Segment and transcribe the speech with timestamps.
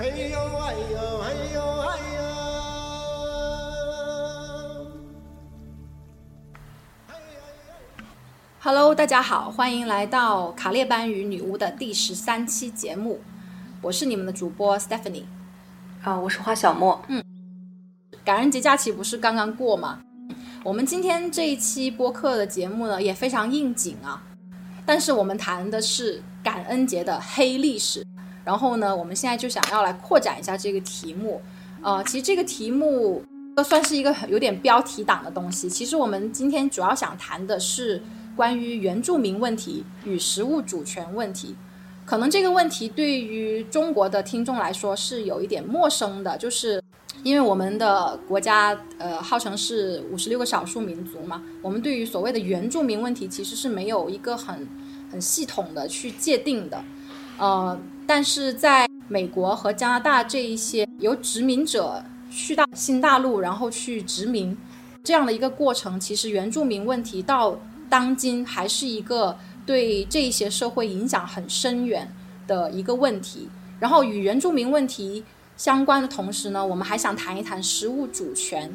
[0.00, 2.22] 嘿呦哎呦嘿呦哎呦。
[8.60, 13.20] Hello，大家好，欢迎来到卡列班与女巫的第十三期节目，
[13.82, 15.24] 我是你们的主播 Stephanie。
[16.04, 17.02] 啊，我是花小莫。
[17.08, 17.20] 嗯
[18.24, 20.00] 感恩节假期不是刚刚过吗？
[20.62, 24.22] 我们今天这一期播客的节目呢也非常应景啊，
[24.86, 28.06] 但是我们谈的是感恩节的黑历史。
[28.48, 31.42] 然后呢，我们现在就想要来扩展一下这个题目。
[31.82, 33.22] 呃，其实这个题目
[33.54, 35.68] 都算是一个有点标题党的东西。
[35.68, 38.02] 其实我们今天主要想谈的是
[38.34, 41.54] 关于原住民问题与食物主权问题。
[42.06, 46.82] 可能这个问题对于中国的听众来说是有一点陌生的，就是
[47.22, 54.66] 因为我们的国家呃号称是五十六个少数民族嘛，我们对于所谓的原住民问题其实是没有一个很
[55.12, 56.82] 很系统的去界定的，
[57.36, 64.56] 呃，但是在美国和加拿大这一些由殖民者去到新大陆，然后去殖民
[65.04, 72.10] 这样的一个过程，其实原住民问题到当今还是一个对这一些社会影响很深远
[72.46, 73.46] 的一个问题。
[73.78, 75.22] 然后与原住民问题
[75.58, 78.74] 相关的同时呢，我们还想谈一谈食物主权。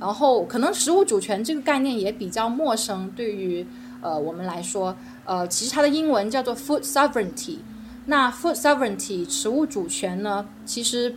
[0.00, 3.64] 然后可能食物主权这个概念也比较陌生，对于
[4.00, 7.58] 呃我们来说，呃，其实它的英文叫做 food sovereignty。
[8.06, 11.16] 那 food sovereignty 食物主权呢，其实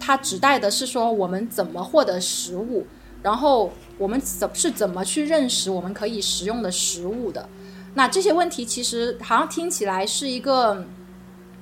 [0.00, 2.86] 它指代的是说我们怎么获得食物，
[3.22, 7.48] 然后我们怎是怎么去认识我们可以食用的食物的。
[7.94, 10.84] 那这些问题其实好像听起来是一个，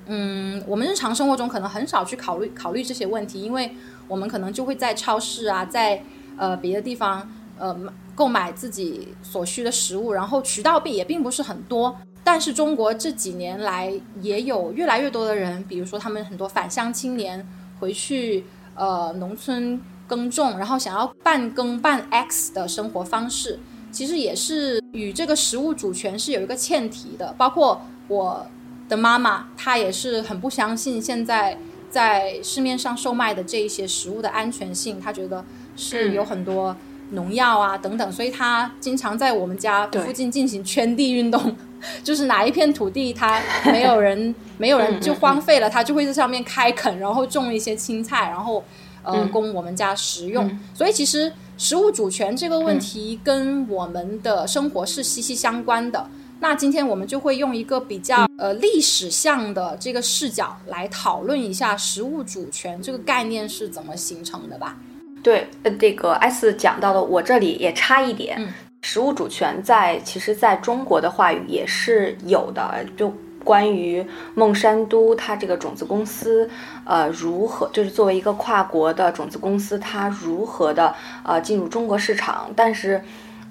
[0.05, 3.75] 嗯，我们日常生活中可能很少去考虑考虑这些问题，因为
[4.07, 6.01] 我们可能就会在超市啊，在
[6.37, 7.77] 呃别的地方呃
[8.15, 11.95] 购买自己所需的食物，然后渠道并也并不是很多。
[12.23, 17.45] 但是中国这几年来也有越来越多的人，比如说他们很多返乡青年
[17.79, 23.59] 回去呃农村耕种，然后想要半耕半 X 的生活方式，
[23.91, 27.33] 其实也是与这个食物主权是有一个欠提的。
[27.37, 28.45] 包括我
[28.87, 31.57] 的妈妈，她也是很不相信现在
[31.89, 35.43] 在市面上售卖的这一些食物的安全性，她觉得
[35.75, 36.75] 是有很多
[37.13, 41.55] 农药啊等等，所以他经常在我们家附近进行圈地运动。
[42.01, 48.63] 就是哪一片土地他没有人， 没有人就荒废了，他就会在上面开垦，然后种一些青菜，然后
[49.03, 50.49] 呃供我们家食用。
[50.73, 56.07] 所以其实食物主权这个问题跟我们的生活是息息相关的。
[56.39, 64.77] 那今天我们就会用一个比较呃历史向的这个视角来讨论一下食物主权这个概念是怎么形成的吧。
[65.23, 68.35] 对，呃，这个 S 讲到的，我这里也插一点。
[68.37, 68.53] 嗯
[68.85, 76.49] 食物主权在其实在中国的话语也是有的，就关于孟山都它这个种子公司，
[76.83, 83.01] 呃，如何就是作为一个跨国的种子公司，它如何的呃进入中国市场，但是，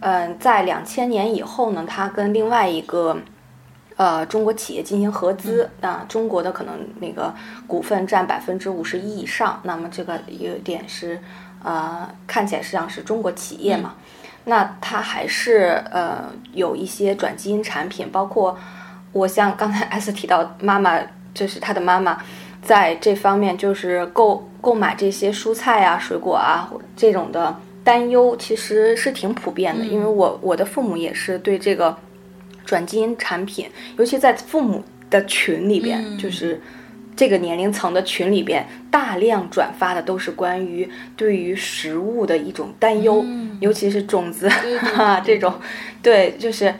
[0.01, 3.17] 嗯、在两千年以后呢，它跟另外一个。
[3.97, 7.33] 呃，中国企业进行合资，那、中国的可能那个
[7.67, 11.21] 股份占百分之五十一以上，那么这个有点是，
[11.65, 13.95] 呃，看起来实际上是中国企业嘛。
[14.45, 18.59] 那它还是呃有一些转基因产品，包括
[19.13, 20.99] 我像刚才 S 提到妈妈，
[21.33, 22.19] 就是他的妈妈，
[22.61, 29.85] 在这方面就是购购买这些蔬菜啊、水果啊这种的担忧，其实是挺普遍的。
[29.85, 31.97] 因为我我的父母也是对这个
[32.65, 36.61] 转基因产品，尤其在父母的群里边，就是。
[37.15, 43.25] 这个年龄层的群里边，大量转发的都是关于对于食物的一种担忧，
[43.61, 45.55] 尤其是种子对对哈这种，
[46.03, 46.75] 对，就是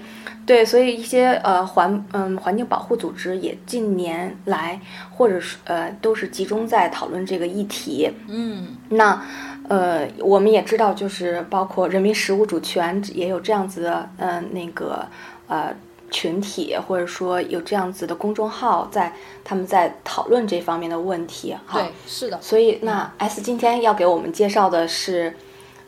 [0.47, 8.11] 对，所以一些呃环嗯环境保护组织也近年来或者是呃都是集中在讨论这个议题。
[8.29, 9.23] 嗯那
[9.69, 15.07] 呃我们也知道，就是包括人民食物主权也有这样子的呃那个
[15.47, 15.75] 呃。
[16.13, 19.13] 群体或者说有这样子的公众号在，
[19.43, 21.81] 他们在讨论这方面的问题哈。
[21.81, 22.41] 对，是的。
[22.41, 25.35] 所以那 S 今天要给我们介绍的是，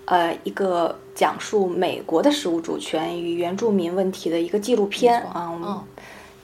[0.07, 5.53] 呃，一个讲述美国的食物主权与原住民问题的一个纪录片啊。
[5.63, 5.85] 嗯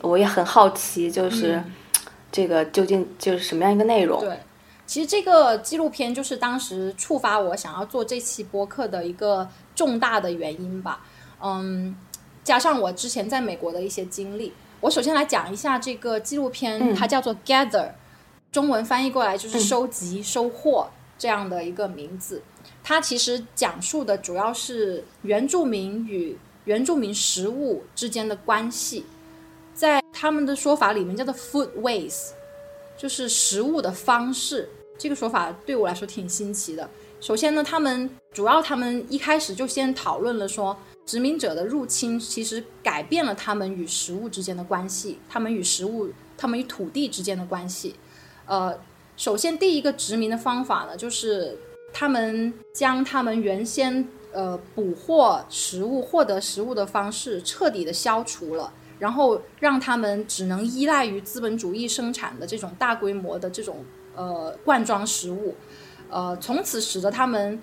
[0.03, 1.63] 我也很好奇，就是、
[2.33, 4.19] 这个究竟就是什么样一个内容？
[4.21, 4.35] 对，
[4.87, 11.05] 其实这个纪录片就是当时触发我想要做这期播客的一个重大的原因吧。
[11.43, 11.95] 嗯，
[12.43, 17.91] 加上我之前在美国的一些经历，我首先来讲一下这个纪录片，嗯它叫做 Gather，
[18.51, 22.43] 中文翻译过来就是收集、收获这样的一个名字。
[22.83, 29.05] 它其实讲述的主要是原住民与原住民食物之间的关系，
[29.75, 32.31] 在他们的说法里面叫做 food waste。
[32.97, 34.69] 就是食物的方式。
[34.99, 36.87] 这个说法对我来说挺新奇的。
[37.19, 40.77] 首先呢，他们主要他们一开始就先讨论了说，
[41.07, 47.97] 殖民者的入侵其实改变了他们与食物之间的关系，他们与食物，他们与土地之间的关系。
[48.47, 48.79] 呃，
[49.17, 51.59] 首先第一个殖民的方法呢，就是
[51.93, 65.55] 他们将他们原先呃捕获食物、获得食物的方式彻底的消除了，然后让他们只能依赖于资本主义生产的这种大规模的这种呃罐装食物。
[66.09, 67.61] 呃，从此使得他们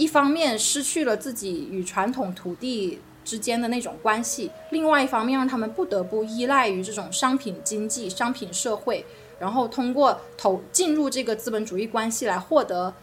[0.00, 9.04] 一方面失去了自己与传统土地之间的那种关系，另外一方面让他们不得不依赖于这种商品经济、商品社会，
[9.38, 12.94] 然后通过投进入这个资本主义关系来获得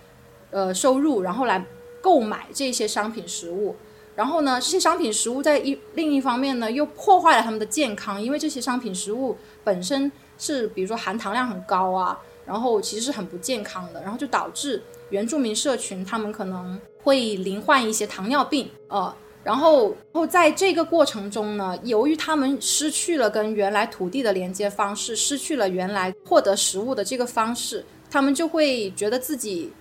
[0.50, 1.64] 呃收入，然后来
[2.02, 3.76] 购买这些商品食物。
[4.16, 12.20] 然后呢，这些商品食物在一另一方面呢又破坏了他们的健康，因为这些商品食物本身是比如说含糖量很高啊。
[12.48, 19.14] 然后其实是很不健康的，然后就导致原住民社群他们可能会罹患一些糖尿病，呃，
[19.44, 29.72] 然后后在这个过程中呢，由于他们失去了跟原来土地的连接方式，失去了原来获得食物的这个方式，他们就会觉得自己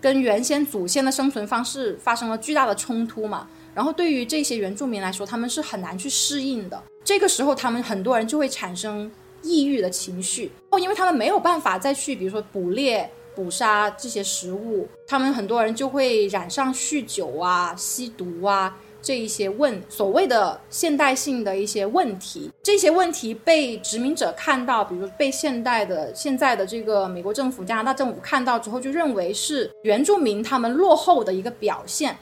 [0.00, 3.48] 跟原先祖先的生存方式发生了巨大的冲突嘛。
[3.74, 6.82] 然后对于这些原住民来说，他们是很难去适应的。
[7.04, 9.10] 这个时候，他们很多人就会产生。
[9.42, 22.50] 抑郁的情绪哦，因为他们没有办法再去，比如说捕猎、捕杀这些食物，他们很多人就会染上酗酒啊、吸毒啊这一些问所谓的现代性的一些问题。
[22.62, 32.16] 这些问题被殖民者看到，比如被现代的现在的这个美国政府、加拿大政府看到之后，就认为是原住民他们落后的一个表现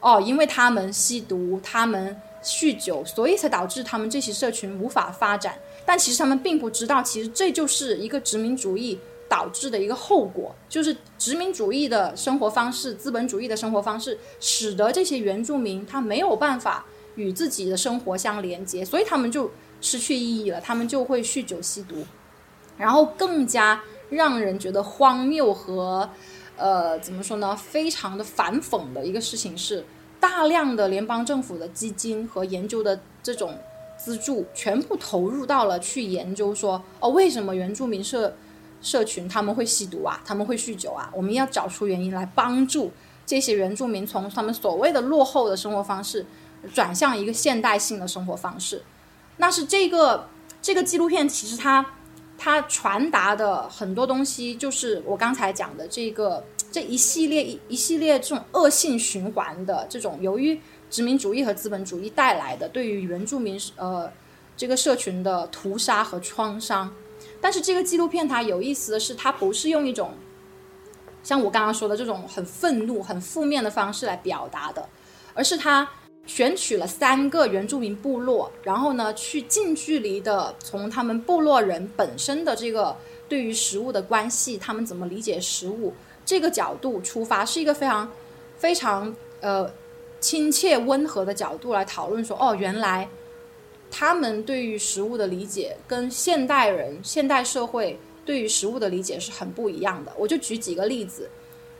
[0.00, 5.58] 哦，因为他们吸毒、他们酗酒，所以才导致他们这些社群无法发展。
[5.84, 8.96] 但其实他们并不知道，其实这就是一个殖民主义
[9.32, 16.84] 导致的一个后果，就是殖民主义的生活方式、资本主义的生活方式，使得这些原住民他没有办法
[17.14, 19.50] 与自己的生活相连接，所以他们就
[19.80, 22.04] 失去意义了，他们就会酗酒吸毒。
[22.76, 26.06] 然后更加让人觉得荒谬和
[26.58, 29.82] 呃怎么说呢，非常的反讽的一个事情是，
[30.20, 33.56] 大量的联邦政府的基金和研究的这种。
[33.98, 38.34] 资助全部投入到了去研究说哦，为什么原住民社
[38.82, 41.08] 社群他们会吸毒啊，他们会酗酒啊？
[41.14, 42.92] 我们要找出原因来帮助
[43.24, 46.26] 这些原住民从他们所谓的落后的生活方式
[46.74, 48.82] 转向一个现代性的生活方式。
[49.38, 50.28] 那是这个
[50.60, 51.86] 这个纪录片其实它
[52.36, 60.60] 它传达的很多东西，就是我刚才讲的这个这一系列一一系列这种恶性循环的这种由于。
[60.92, 64.12] 殖民主义和资本主义带来的对于原住民呃
[64.58, 66.92] 这个社群的屠杀和创伤，
[67.42, 70.14] 但是这个纪录片它有意思的是，它不是用一种
[71.22, 74.88] 像我刚刚说的这种很愤怒、很负面的方式来表达的，
[75.34, 75.86] 而是它
[76.24, 82.96] 选取了三个原住民部落，然后呢去近距离的从他们部落人本身的这个
[83.28, 85.92] 对于食物的关系，他们怎么理解食物
[86.24, 88.10] 这个角度出发，是一个非常
[88.56, 89.68] 非常呃。
[90.22, 93.08] 亲切温和的角度来讨论说，哦，原来
[93.94, 100.12] 他们对于食物的理解跟现代人、现代社会对于食物的理解是很不一样的。
[100.16, 101.28] 我就举几个例子，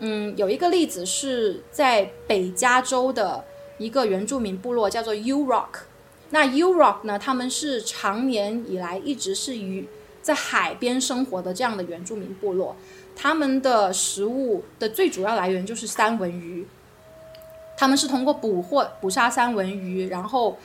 [0.01, 3.43] 嗯，有一个例子是在北加州的
[3.79, 5.81] 一个原住民部落，叫做 U Rock。
[6.29, 9.89] 那 U Rock 呢，他们是常年以来一直是于
[10.21, 12.77] 在海边生活的这样的原住民部落，
[13.17, 16.67] 他们的食物的最主要来源就是三文鱼。
[17.75, 20.57] 他们是通过捕获、捕杀三文鱼，然后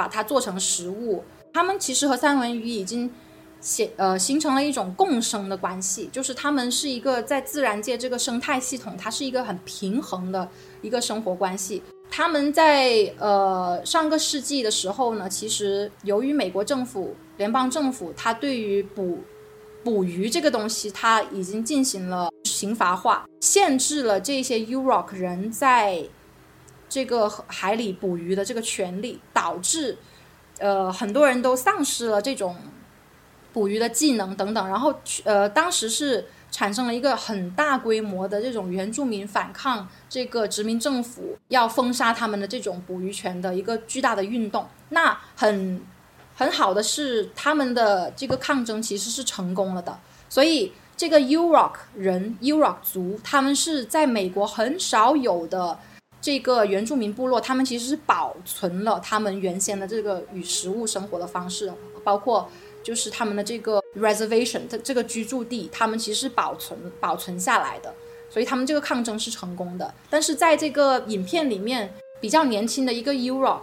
[0.00, 1.22] 把它做成食物。
[1.52, 3.12] 他们其实和三文鱼已经
[3.60, 10.48] 形呃形成了一种共生的关系，就是他们是一个在自然界这个生态系统，它是一个很平衡的
[10.80, 11.82] 一个生活关系。
[12.10, 19.18] 他们在呃上个世纪的时候呢，其实由于美国政府、联邦政府，它对于捕
[19.84, 26.08] 捕鱼这个东西，它已经进行了刑罚化，限制了这些 U Rock 人在。
[26.90, 29.96] 这个海里捕鱼的这个权利，导致，
[30.58, 32.56] 呃，很多人都丧失了这种
[33.52, 34.68] 捕鱼的技能等等。
[34.68, 34.92] 然后，
[35.22, 44.66] 呃，当时是产生了一个很大规模的这种原住民反抗这个殖民政府要封杀他们的这种捕鱼权的一个巨大的运动。
[44.88, 45.80] 那很
[46.34, 49.96] 很好的是，他们的这个抗争其实是成功了的。
[50.28, 55.78] 所以，这个 U Rock 人 U Rock 族，他们是在美国很少有的。
[56.20, 61.72] 这个原住民部落，他们其实是保存了他们原先的这个与食物生活的方式，
[62.04, 62.48] 包括
[62.82, 67.94] 就是他们的这个 reservation 这这个居住地，他们其实是保存保存下来的，
[68.28, 69.94] 所以他们这个抗争是成功的。
[70.10, 73.62] 但是在这个影片里面，比较年轻的一个 U Rock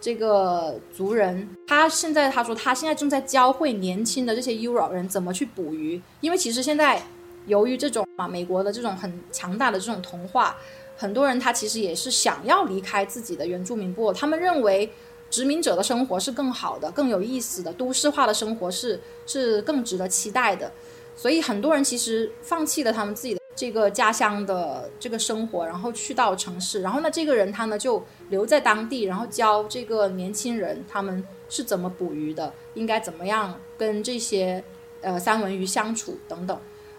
[0.00, 7.02] 这个族人，他现在他说他现在正在教会年轻的这些 U Rock 人怎么去捕鱼，因为其实现在
[7.46, 10.56] 由于这种啊美国的这种很强大的这种同化，
[10.96, 14.90] 很多人他其实也是想要离开自己的原住民部落，他们认为。
[15.28, 20.70] 殖民者的生活是更好的、更有意思的，都市化的生活是是更值得期待的，
[21.16, 34.62] 所以很多人其实放弃了他们自己的这个家乡的这个生活，然后去到城市，然后呢，这个人他呢就留在当地，然后教这个年轻人他们是怎么捕鱼的，应该怎么样跟这些
[35.00, 36.56] 呃三文鱼相处等等，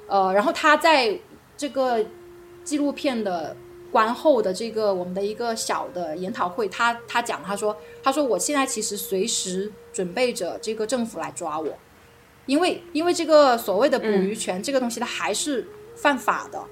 [0.08, 1.18] 呃，然后他在
[1.56, 2.06] 这个
[2.66, 3.56] 纪录片的。
[3.98, 11.76] 观后的这个我们的一个小的研讨会，他他讲，他说，他说我现在其实随时准备着这个政府来抓我，
[12.46, 16.64] 因为因为这个所谓的捕鱼权这个东西它还是犯法的，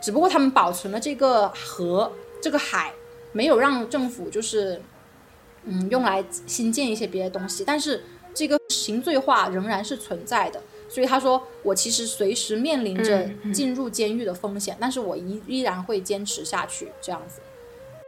[0.00, 2.94] 只不过他们保存了这个河这个海，
[3.32, 4.80] 没有让政府就是
[5.64, 10.62] 嗯用来新建一些别的东西，但是这个刑罪化仍然是存在的。
[10.90, 16.88] 所以他说，我其实随时面临着进入监狱的风险，但是我依依然会坚持下去。
[17.00, 17.40] 这样子，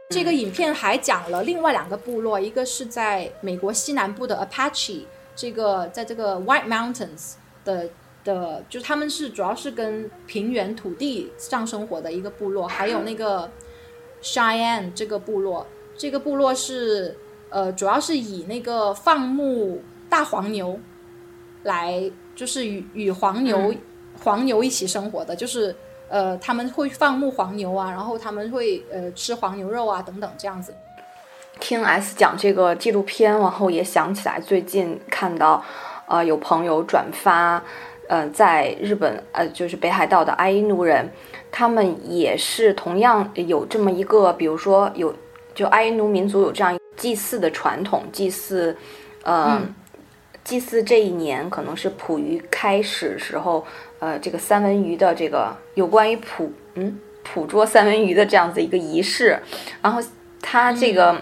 [0.09, 7.89] 这个影片还讲了另外两个部落，一个是在美国西南部的 Apache，这个在这个 White Mountains 的
[8.25, 13.49] 的，就是他们是主要是跟平原土地上生活的一个部落，还有那个
[14.21, 15.65] Cheyenne 这个部落，
[15.97, 17.17] 这个部落是
[17.49, 20.77] 呃，主要是以那个放牧大黄牛
[21.63, 22.11] 来。
[22.35, 23.73] 就是与与黄牛
[24.23, 25.75] 黄牛一起生活的，就是
[26.09, 30.73] 呃他们会放牧黄牛啊，然后他们会呃吃黄牛肉啊等等这样子。
[31.59, 35.63] 听 S 讲这个纪录片，然后也想起来最近看到
[36.07, 37.61] 呃有朋友转发，
[38.07, 41.07] 呃在日本呃就是北海道的阿伊奴人，
[41.51, 45.13] 他们也是同样有这么一个，比如说有
[45.53, 48.75] 就阿伊奴民族有这样祭祀的传统，祭祀
[49.23, 49.61] 呃。
[50.43, 53.65] 祭祀这一年可能是捕鱼开始时候，
[53.99, 59.39] 呃，这个三文鱼的这个有关于捕嗯捕捉三文鱼的这样子一个仪式，
[59.81, 60.01] 然后
[60.41, 61.17] 它这个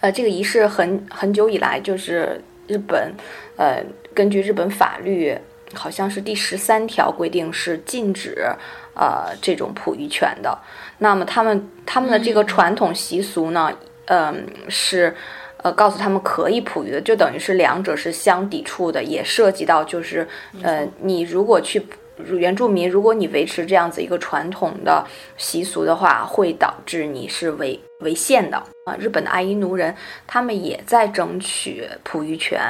[0.00, 3.14] 呃这个仪式很很久以来就是日本
[3.56, 3.82] 呃
[4.12, 5.34] 根据日本法律
[5.72, 8.46] 好像是第十三条规定是禁止
[8.94, 10.58] 呃这种捕鱼权的，
[10.98, 13.72] 那么他们他们的这个传统习俗呢，
[14.06, 15.16] 嗯是。
[15.62, 20.26] 呃，告诉他们可以捕鱼的，就等于是两者是相抵触的，也涉及到就是，
[20.60, 21.80] 呃，你如果去
[22.26, 28.96] 原住民，如果你维持这样子一个传统的习俗的话，会导致你是违违宪的啊。
[28.98, 29.94] 日本的爱伊奴人
[30.26, 32.60] 他们也在争取捕鱼权，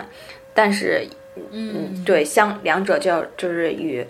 [0.53, 1.07] 但是，
[1.51, 4.07] 嗯，对，相两者就就是与，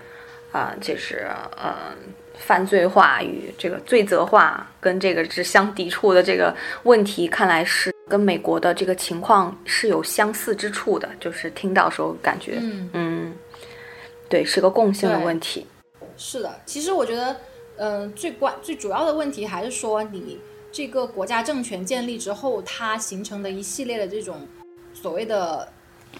[0.50, 1.94] 啊，就是呃，
[2.34, 7.92] 犯罪化与这个罪责化跟这个是相抵触的这个问题，看来是。
[8.12, 12.58] 跟美国的这个情况是有相似之处的，就是听到时候感觉，
[12.92, 13.32] 嗯，
[14.28, 15.66] 对，是个共性的问题。
[16.18, 17.34] 是的，其实我觉得，
[17.76, 20.38] 嗯，最关最主要的问题还是说，你
[20.70, 24.46] 这个国家政权建立之后，它形成的一系列的这种
[24.92, 25.66] 所谓的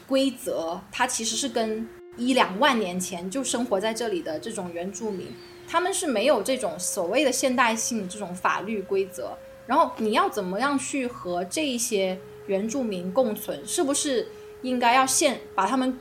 [0.07, 5.27] 规则，它其实是跟一两万年前就生活在这里的这种原住民，
[5.69, 9.37] 他们是没有这种所谓的现代性这种法律规则。
[9.73, 13.67] 然后你要怎么样去和这一些原住民共存？
[13.67, 14.29] 是不是
[14.61, 15.99] 应该要现把他们，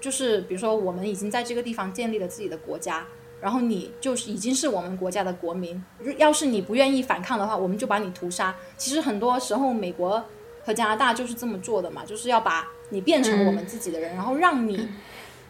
[0.00, 3.06] 就是比如说我们已经在这个地方建立了自己的国家，
[3.40, 5.80] 然后你就是已经是我们国家的国民。
[6.16, 8.56] 要是你不愿意反抗的话，我们就把你屠杀。
[8.76, 10.24] 其实很多时候美国
[10.64, 14.88] 和加拿大就是这么做的嘛，就是要把你变成我们自己的人，然后让你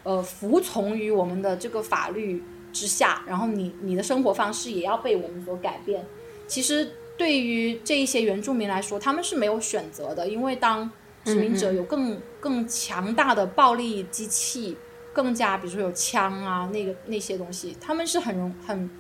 [0.03, 6.05] 呃服从于我们的这个法律之下，然后你你的生活方式也要被我们所改变。
[6.47, 6.91] 其实。
[7.17, 10.91] 对于这一些原住民来说，他们是没有选择的，因为当
[11.25, 14.77] 殖民者有更更强大的暴力机器，
[15.13, 18.91] 更加比如说有枪啊，那个那些东西，他们是很容很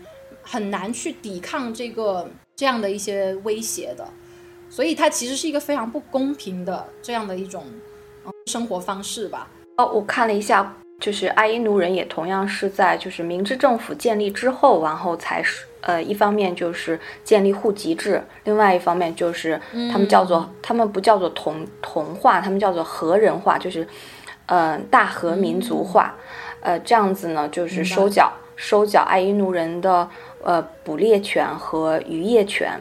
[0.42, 4.08] 很难去抵抗这个这样的一些威胁的，
[4.70, 7.64] 所以它其实是一个非常不公平的这样的一种
[8.46, 9.48] 生活方式吧。
[9.76, 10.76] 哦，我看了一下。
[10.98, 19.60] 就是爱伊奴人也同样是在就是明治政府建立之后，然后才是呃一方面就是建立户籍制，另外一方面就是
[19.92, 23.86] 他们叫做他们不叫做同同化，他们叫做和人化，就是
[24.46, 26.14] 嗯大和民族化，
[26.60, 30.08] 呃这样子呢就是收缴收缴爱伊奴人的
[30.42, 32.80] 呃捕猎权和渔业权，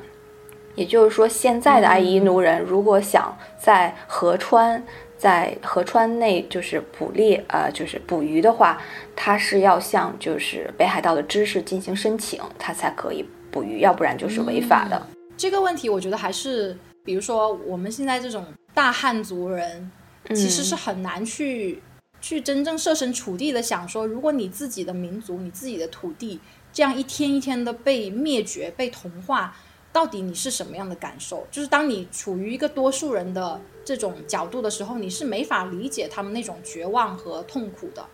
[0.75, 4.81] 也就是说现在的爱伊奴人如果想在河川
[5.17, 8.81] 在河川内就是捕猎，呃，就是捕鱼的话，
[9.15, 15.07] 它是要向就是北海道的知识进行申请，它才可以捕鱼，要不然就是违法的。
[15.37, 19.89] 这个问题，我觉得还是，比如说我们现在这种大汉族人，
[20.29, 21.81] 其实是很难去
[22.21, 26.39] 去真正设身处地的想说，如果你自己的民族、你自己的土地
[26.73, 29.55] 这样一天一天的被灭绝、被同化，
[29.95, 31.47] 到底你是什么样的感受？
[31.49, 38.05] 就是当你处于一个多数人的这种角度的时候，你是没法理解他们那种绝望和痛苦的。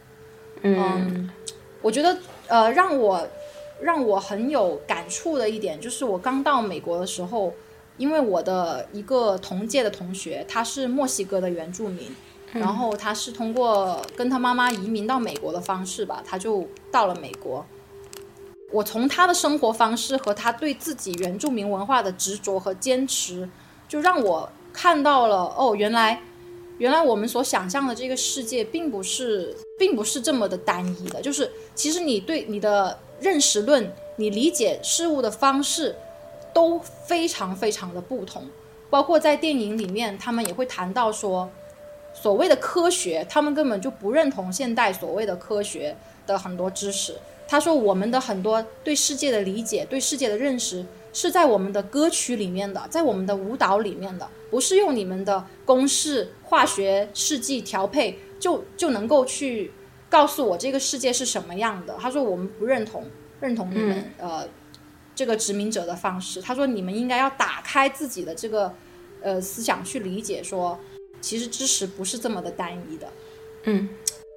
[0.62, 1.28] 嗯，
[1.82, 2.16] 我觉得，
[2.48, 3.28] 呃，让我。
[3.82, 7.52] 让我很有感触的一点就是，我刚到美国的时候，
[7.98, 12.16] 因为我的一个同届的同学，他是墨西哥的原住民，
[12.54, 17.66] 然后他是通过跟他妈妈移民到美国的方式吧，他就到了美国。
[18.72, 23.48] 我从他的生活方式和他对自己原住民文化的执着和坚持，
[23.88, 26.22] 就让我看到了哦，原来
[26.78, 32.98] 原来我们所想象的这个世界并不是并不是这么的单一的，就是其实你对你的。
[33.22, 35.96] 认识论，你理解事物的方式
[36.56, 38.44] 都非常非常的不同，
[38.90, 41.48] 包括在电影里面，他们也会谈到说，
[42.16, 47.16] 所谓的科学，他们根本就不认同现代所谓的科学的很多知识。
[47.52, 59.74] 他说，我们的很多对世界的理解、对世界的认识，是在我们的歌曲里面的，在我们的舞蹈里面的，不是用你们的公式、化学试剂调配就就能够去。
[60.10, 61.96] 告诉我这个世界是什么样的？
[61.98, 63.06] 他说我们不认同
[63.40, 64.46] 认同你们呃
[65.16, 66.42] 这个殖民者的方式。
[66.42, 68.74] 他说你们应该要打开自己的这个
[69.22, 70.78] 呃思想去理解，说
[71.22, 73.08] 其实知识不是这么的单一的。
[73.64, 73.88] 嗯，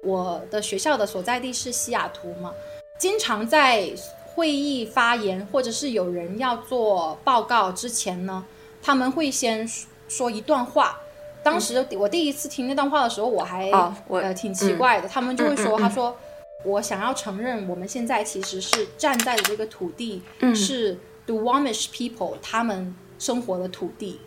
[0.01, 2.53] 我的学校的所在地是西雅图嘛，
[2.97, 3.91] 经常在
[4.33, 8.45] 会议发言或者是有人要做报告之前呢，
[8.81, 9.69] 他们会先
[10.07, 10.99] 说一段话。
[11.43, 13.69] 当时我第一次听那段话的时候，我还
[14.09, 15.07] 呃挺奇怪的。
[15.07, 16.17] 他们就会说：“他说
[16.63, 20.23] 我想要承认，我们现在其实是站在的这个土地
[20.55, 24.19] 是 The Wamish people 他们生活的土地，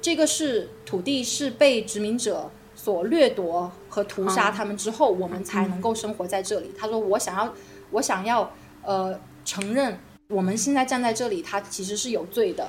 [0.00, 7.52] 这个是土地是被殖民者所掠夺和屠杀他们之后，我们才能够生活在这里。”他说：“我想要，
[7.90, 8.50] 我想要
[8.84, 9.98] 呃承认，
[10.28, 12.68] 我们现在站在这里，他其实是有罪的。”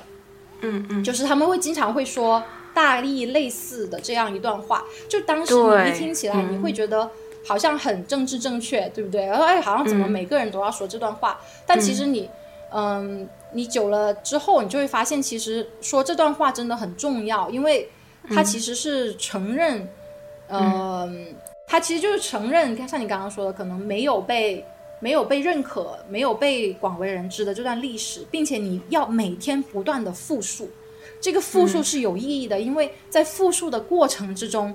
[0.62, 2.42] 嗯嗯，就是他们会经常会说。
[2.74, 7.06] 大力类似的这样一段话，就当时你一听起来，你会觉得
[7.46, 9.26] 好像很政治正确，对不对？
[9.26, 11.38] 然后哎，好像怎么每个人都要说这段话？
[11.66, 12.30] 但其实你，
[12.72, 17.90] 嗯，你久了之后，你就会发现，其实说这段话真的很重要，因为
[18.30, 19.86] 他其实是承认，
[20.48, 21.26] 嗯，
[21.66, 24.64] 它其实就是承认，像你刚刚说的，可能没有被
[25.02, 30.70] 没有被认可、没有被广为人知的这段历史，并且你要每天不断的复述。
[31.20, 34.72] 这个复述是有意义的，因为在复述的过程之中，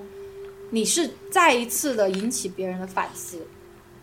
[0.68, 3.38] 你是再一次的引起别人的反思，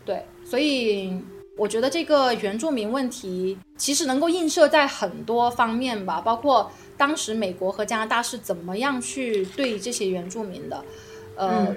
[0.04, 1.16] 对，所以
[1.56, 10.84] 我觉得这个原住民问题其实能够映射在很多方面吧，包括当时美国和加拿大是怎么样去对这些原住民的，
[11.36, 11.74] 呃，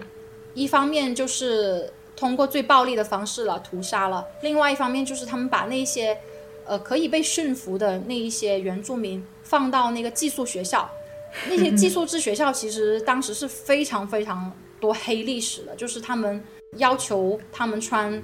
[0.55, 6.17] 一方面就是通过最暴力的方式了屠杀了，另外一方面就是他们把那些
[6.65, 9.25] 呃可以被驯服的那一些原住民。
[9.41, 10.87] 放到那个寄宿学校，
[11.47, 16.43] 那些寄宿制学校其实当时是非常非常多黑历史的，就是他们
[16.77, 18.21] 要求他们穿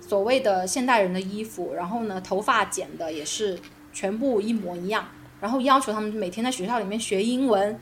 [0.00, 3.56] 所谓的现代人的衣服，然后呢头发剪的也是
[3.92, 5.06] 全部一模一样，
[5.40, 7.78] 然后要求他们每天在学校里面学英文，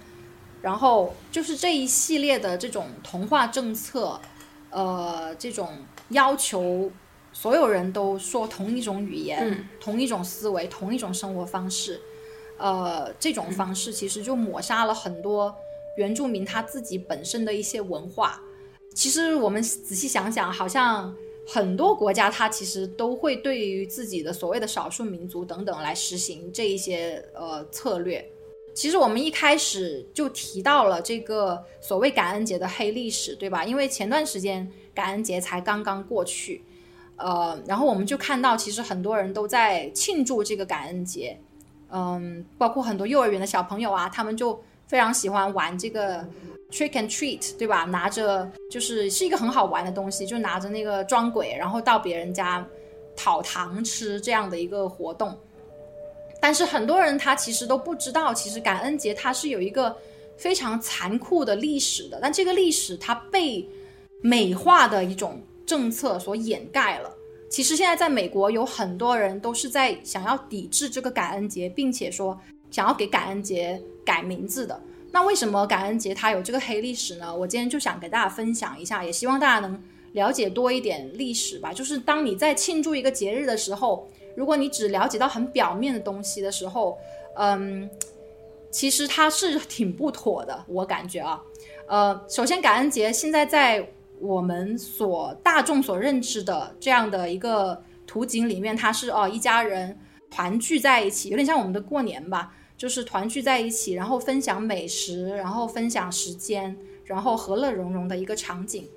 [0.61, 4.21] 然后就是这一系列的这种同化政策，
[4.73, 5.69] 呃，这种
[6.09, 6.91] 要求
[7.33, 12.01] 所有人都说同一种语言、同一种思维、同一种生活方式。
[12.59, 15.55] 呃，这种方式其实就抹杀了很多
[15.97, 18.41] 原住民他自己本身的一些文化。
[18.95, 21.15] 其实我们仔细想想，好像
[21.49, 28.31] 很多国家它其实都会对于自己的所谓的少数民族等等来实行这一些呃策略。
[28.75, 33.65] 其实我们一开始就提到了这个所谓感恩节的黑历史，对吧？
[33.65, 36.63] 因为前段时间感恩节才刚刚过去，
[37.17, 41.39] 呃，然后我们就看到其实很多人都在庆祝这个感恩节。
[41.91, 46.27] 嗯，包括很多幼儿园的小朋友啊，他们就非常喜欢玩这个
[46.71, 47.85] trick and treat，对吧？
[47.85, 52.67] 拿着就是是一个很好玩的东西，就拿着那个装鬼，然后到别人家
[53.15, 55.39] 讨糖吃这样的一个活动。
[56.43, 59.97] 但是很多人他其实都不知道，其实感恩节它是有一个
[60.37, 63.65] 非常残酷的历史的，但这个历史它被
[64.21, 67.09] 美化的一种政策所掩盖了。
[67.49, 72.37] 其实现在在美国有很多人都是在想要抵制这个感恩节，并且说
[72.73, 74.83] 想要给感恩节改名字的。
[75.13, 77.33] 那为什么感恩节它有这个黑历史呢？
[77.33, 81.73] 我今天就想给大家分享一下，也希望大家能了解多一点历史吧。
[81.73, 86.99] 就是当你在庆祝一个节日的时候，如果你只了解到很表面的东西的时候，
[87.37, 87.89] 嗯，
[88.71, 91.43] 其实它是挺不妥的，我感觉啊。
[91.89, 93.87] 呃，首先感恩节现在在
[94.19, 99.99] 我们所大众所认知的这样的一个图景里面，它是哦一家人
[100.31, 108.89] 团聚在一起，有点像我们的过年吧，就是团聚在一起，然后分享美食，然后分享时间，然后和乐融融的一个场景。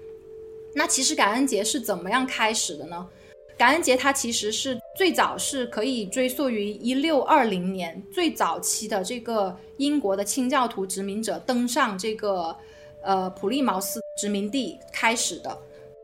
[0.76, 3.08] 那其实感恩节是怎么样开始的呢？
[3.58, 12.55] 感恩节它其实是最早是可以追溯于一六二零年最早期的这个英国的清教徒殖民者登上这个。
[13.08, 15.55] 呃，普利茅斯殖民地开始的，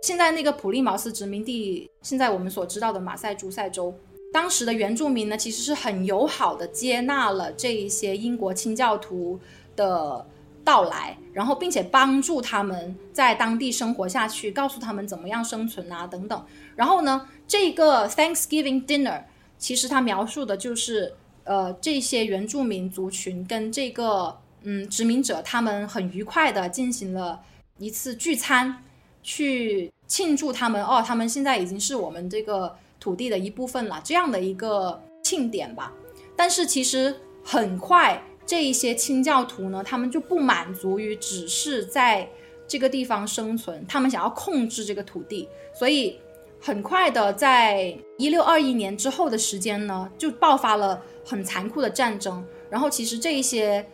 [0.03, 3.91] 现在那个普利茅斯殖民地，现在我们所知道的马赛诸塞州，
[4.31, 9.39] 当时的原住民呢，其实是很友好的接纳了这一些英国清教徒
[9.75, 10.23] 的
[10.63, 16.45] 到来，然后并且帮助他们在当地生活下去，告诉他们怎么样生存啊等等。
[16.75, 19.23] 然后呢，这个 Thanksgiving dinner
[19.57, 24.37] 其实它描述的就是呃这些原住民族群跟这个。
[24.63, 27.41] 嗯，殖民者他们很愉快的进行了
[27.79, 28.83] 一次聚餐，
[29.23, 35.91] 去庆祝他们哦，他们现在已经是我们这个土地的一部分了，这样的一个庆典吧。
[36.35, 42.29] 但是其实很快，这一些清教徒呢，他们就不满足于只是在
[42.67, 46.19] 这个地方生存，他们想要控制这个土地，所以
[46.61, 52.41] 很快的，在一六二一年之后的时间呢，就爆发了很残酷的战争。
[52.69, 53.85] 然后其实这一些。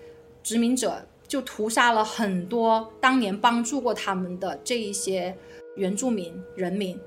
[0.44, 5.36] 殖民者就屠杀了很多当年帮助过他们的这一些
[5.76, 6.98] 原住民人民，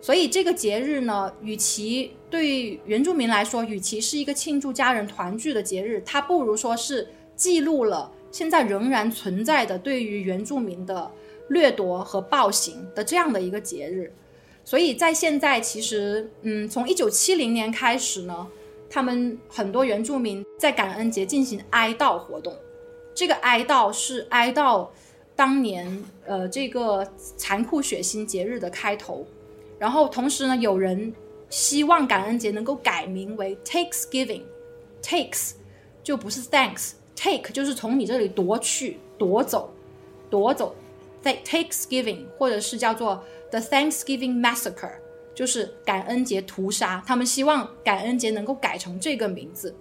[0.00, 11.10] 所以这个节日呢，与其对原住民来说，与其是一个庆祝家人团聚的节日，它不如说是记录了现在仍然存在的对于原住民的
[11.50, 14.10] 掠夺和暴行的这样的一个节日。
[14.68, 18.46] 所以在现在，其实，嗯，从一九七零年开始呢，
[18.90, 22.54] 他们很多原住民在感恩节进行哀悼活动。
[23.14, 24.86] 这个哀悼是哀悼
[25.34, 29.26] 当年呃这个残酷血腥节日的开头，
[29.78, 31.14] 然后同时呢，有人
[31.48, 35.52] 希望感恩节能够改名为 Takesgiving，Takes
[36.02, 39.72] 就不是 Thanks，Take 就是从你这里夺去、夺走、
[40.28, 40.76] 夺走。
[41.20, 44.92] 在，Takesgiving 或者是叫做 The Thanksgiving Massacre，
[45.34, 47.02] 就是感恩节屠杀。
[47.06, 49.74] 他们希望感恩节能够改成这个名字，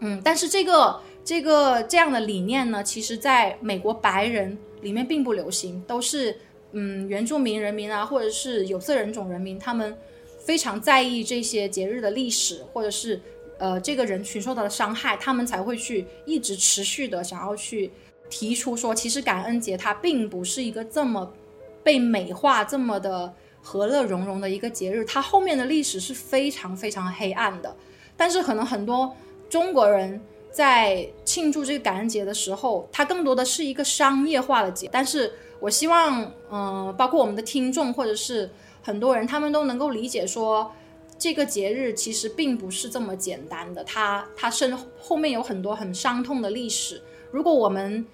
[0.00, 1.00] 嗯，但是这个。
[1.22, 6.34] 这个这样的理念呢，其实在美国白人里面并不流行，都是
[6.72, 9.96] 嗯原住民人民啊，或者是有色人种人民，他们
[10.38, 13.20] 非常在意这些节日的历史，或者是
[13.58, 17.90] 呃这个人群受到的伤害，他们才会去一直持续的想要去
[18.30, 21.30] 提出说，其实感恩节它并不是一个这么
[21.82, 27.76] 被美化、这么的和乐融融的一个节日，它后面的历史是非常非常黑暗的。
[28.16, 29.14] 但是可能很多
[29.48, 30.20] 中国人。
[30.52, 34.88] 在庆祝这个感恩节的时候，它更多的是一个商业化的节。
[34.90, 38.50] 但是我希望，嗯，包括我们的听众或者是
[38.82, 40.72] 很多人，他们都能够理解说，
[41.16, 47.00] 这个节日其实并不是这么简单的，它它身后面有很多很伤痛的历史。
[47.30, 48.04] 如果我们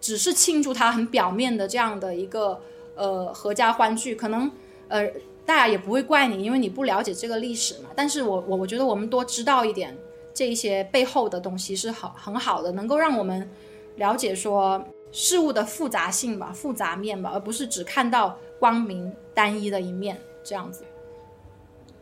[0.00, 2.60] 只是庆祝它很表面的这样的一个
[2.96, 4.50] 呃合家欢聚，可能
[4.88, 5.06] 呃
[5.44, 7.90] 大家也不会怪你，因为你不了解这个历史嘛。
[7.94, 9.96] 但是我我我觉得我们多知道一点。
[10.34, 13.48] 这一些背后的东西是好很好的，能够让我们
[13.94, 20.20] 了解说事物的复杂性吧、复杂面吧，而不是只看到光明单一的一面。
[20.44, 20.84] 这样子，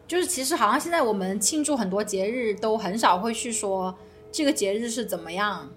[0.08, 3.96] 就是其实好像现在我们庆祝很多节日，都很少会去说
[4.32, 5.70] 这个节日是怎么样、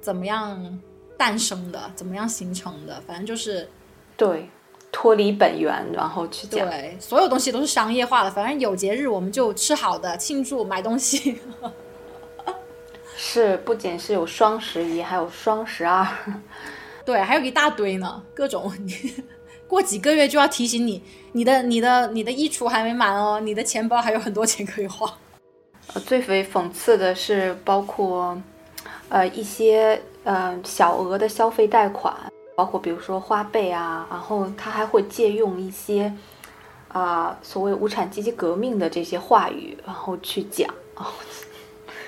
[0.00, 0.80] 怎么样
[1.18, 3.00] 诞生的、怎么样形成的。
[3.00, 3.68] 反正就是
[4.16, 4.48] 对
[4.90, 6.68] 脱离本源，然后去讲。
[6.68, 8.30] 对，所有东西都是商业化的。
[8.30, 11.38] 反正有节日我们就吃好的、庆祝、买东西。
[13.16, 16.06] 是，不仅是有双十一，还有双十二，
[17.04, 18.72] 对，还有一大堆呢，各种。
[19.66, 25.12] 过几个月就要提醒你，你的、你的、你的衣橱还没满哦，你的钱包还有很多钱可以花。
[25.92, 28.40] 呃，最为讽刺的是，包括
[29.08, 32.14] 呃一些呃小额的消费贷款，
[32.56, 36.12] 包括比如说花呗啊，然后他还会借用一些
[36.88, 41.12] 啊所谓无产阶级革命的这些话语，然后去讲啊。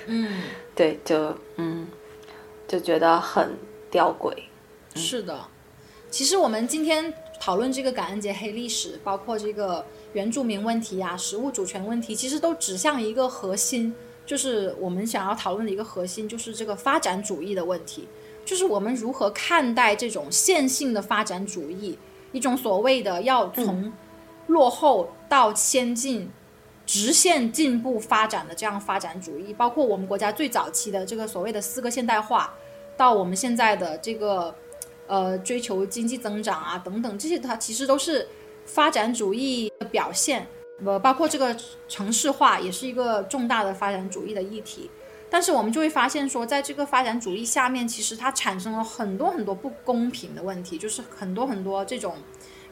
[0.07, 0.41] 嗯，
[0.73, 1.87] 对，就嗯，
[2.67, 3.55] 就觉得很
[3.91, 4.33] 吊诡。
[4.95, 5.39] 是的，
[6.09, 13.93] 其实我们今天讨论这个感恩节黑历史，包括这个原住民问题啊、食物主权问题，其实都指向一个核心，
[14.25, 18.07] 就是我们想要讨论的一个核心，就是这个发展主义的问题。
[18.49, 21.95] 就是我们如何看待这种线性的发展主义，
[22.31, 23.93] 一种所谓的要从
[24.47, 26.27] 落后到先进、
[26.83, 32.51] 直线进步发展的这样发展主义，包括我们国家最早期的这个所谓的四个现代化，
[32.97, 34.55] 到我们现在的这个
[35.05, 38.27] 呃追求经济增长啊等等，这些它其实都是
[38.65, 40.47] 发展主义的表现。
[40.83, 41.55] 呃，包括这个
[41.87, 44.89] 城市化也是一个重大的发展主义的议题。
[45.29, 52.15] 但是我们就会发现说，在这个发展主义下面，其实它产生了很多很多不公平的问题，就是很多很多这种，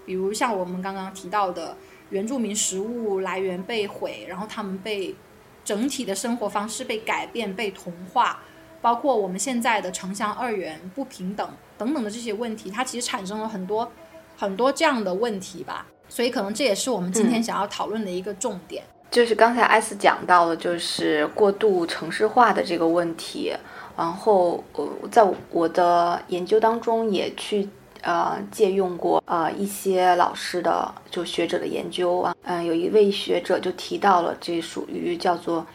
[0.06, 1.78] 比如像我们刚刚提到的
[2.10, 5.16] 原住民食物来源被毁，然后他们被
[5.64, 8.42] 整体的生活方式被改变、被同化，
[8.82, 13.92] 包括我们现在的城乡二元不平等等等的这些问题，它其实产生了很多
[14.36, 15.86] 很多这样的问题吧。
[16.10, 18.84] 所以可能这也是我们今天想要讨论的一个重点。
[19.10, 23.54] 就是刚才艾斯讲到的，就是过度城市化的这个问题。
[23.98, 27.68] 然后，呃，在我的研究当中也去
[28.02, 32.36] 呃借用过呃一些老师的就学者的研究啊。
[32.44, 35.66] 嗯，有一位学者就提到了，这属于叫做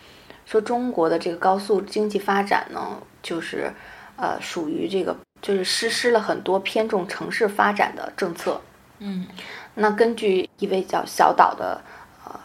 [0.46, 3.72] 说中国的这个高速经济发展呢，就是
[4.14, 8.60] 呃属于这个就是实施了很多偏重城市发展的政策。
[9.00, 9.26] 嗯。
[9.74, 11.91] 那根据一位叫小岛的呃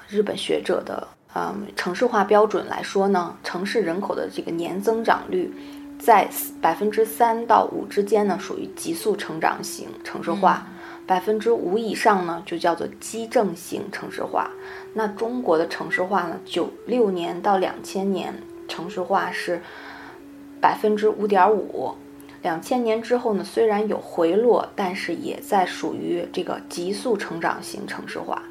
[0.10, 5.54] 日本学者的嗯城市化标准来说呢，城市人口的这个年增长率
[6.00, 6.30] 在
[6.62, 10.66] 百分之三到五之间呢，属于急速成长型城市化；
[11.06, 14.50] 百分之五以上呢，就叫做基正型城市化。
[14.94, 18.34] 那中国的城市化呢，九六年到两千年
[18.68, 19.62] 城市化是
[20.62, 21.94] 百分之五点五。
[22.44, 28.42] 两千年之后呢，虽然有回落，但是也在属于这个急速成长型城市化。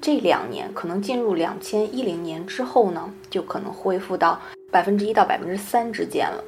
[0.00, 6.42] 这两年可能进入两千一零年之后呢，就可能恢复到百分之一到百分之三之间了，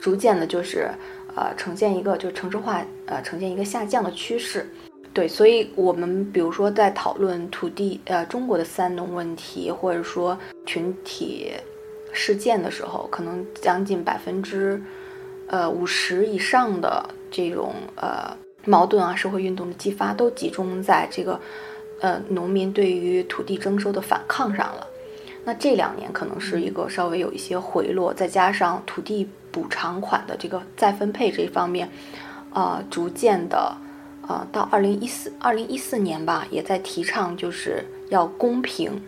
[0.00, 0.88] 逐渐的就是
[1.34, 4.68] 呃呈现一个就是城市化呃呈现一个下降的趋势。
[5.12, 11.52] 对，所以我们比如说在讨论土地呃中国的三农问题，或者说群体
[12.12, 14.82] 事件的时候，可能将近百分之。
[15.50, 18.36] 呃，五十以上的这种呃
[18.66, 21.40] 矛盾啊，社会运动的激发都集中在这个
[22.00, 24.86] 呃农民对于土地征收的反抗上了。
[25.44, 31.88] 那这两年可能是一个稍微有一些回落，再加上土地补偿款的这个再分配这方面，
[32.52, 33.76] 呃，逐渐的
[34.26, 39.02] 呃到二零一四二零一四年吧，也在提倡就是要公平。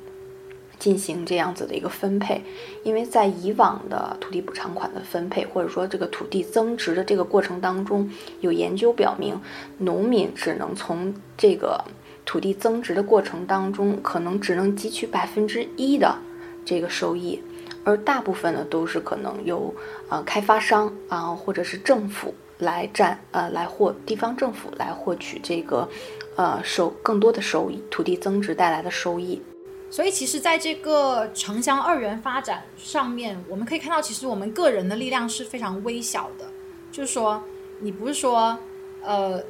[0.78, 2.42] 进行这样子的一个分配，
[2.84, 9.38] 因为在以往的土地补偿款的分配，或者说这个土地增值的这个过程当中，有研究表明，
[9.76, 11.84] 农民只能从这个
[12.30, 16.16] 土地增值的过程当中，可能只能汲取百分之一的
[16.64, 17.42] 这个收益，
[17.82, 19.74] 而大部分呢都是可能由
[20.08, 25.88] 呃开发商啊或者是政府来占呃来获地方政府来获取这个
[26.36, 29.42] 呃收更多的收益，土地增值带来的收益。
[29.90, 36.46] 所以，其实，在这个城乡二元发展上面，我们可以看到，其实我们个人的力量是非常微小的。
[36.92, 37.42] 就是说，
[37.80, 38.56] 你不是说，
[39.02, 39.42] 呃，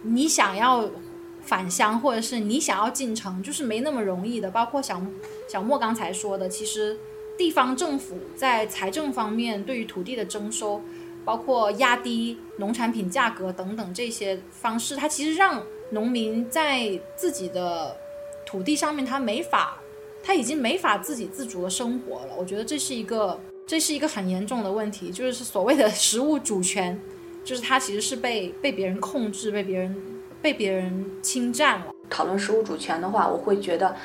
[0.00, 0.88] 你想要
[1.46, 4.50] 返乡，或者是你想要进城，就是没那么容易的。
[4.50, 5.00] 包括小
[5.48, 6.98] 小莫刚才说的，其实
[7.38, 10.82] 地方政府在财政方面对于土地的征收，
[11.24, 17.96] 包括压低农产品价格等等这些方式，它其实让农民在自己的。
[18.48, 19.80] 土地上面，他没法，
[20.22, 22.28] 他已经没法自给自足的生活了。
[22.38, 26.96] 我觉得这是一个，这是一个很严重的问题，就是所谓的食物主权，
[27.44, 29.96] 就是它其实是被被别人控制，被别人
[30.46, 31.86] 被别人侵占了。
[32.08, 33.96] 讨论食物主权的话，我会觉得，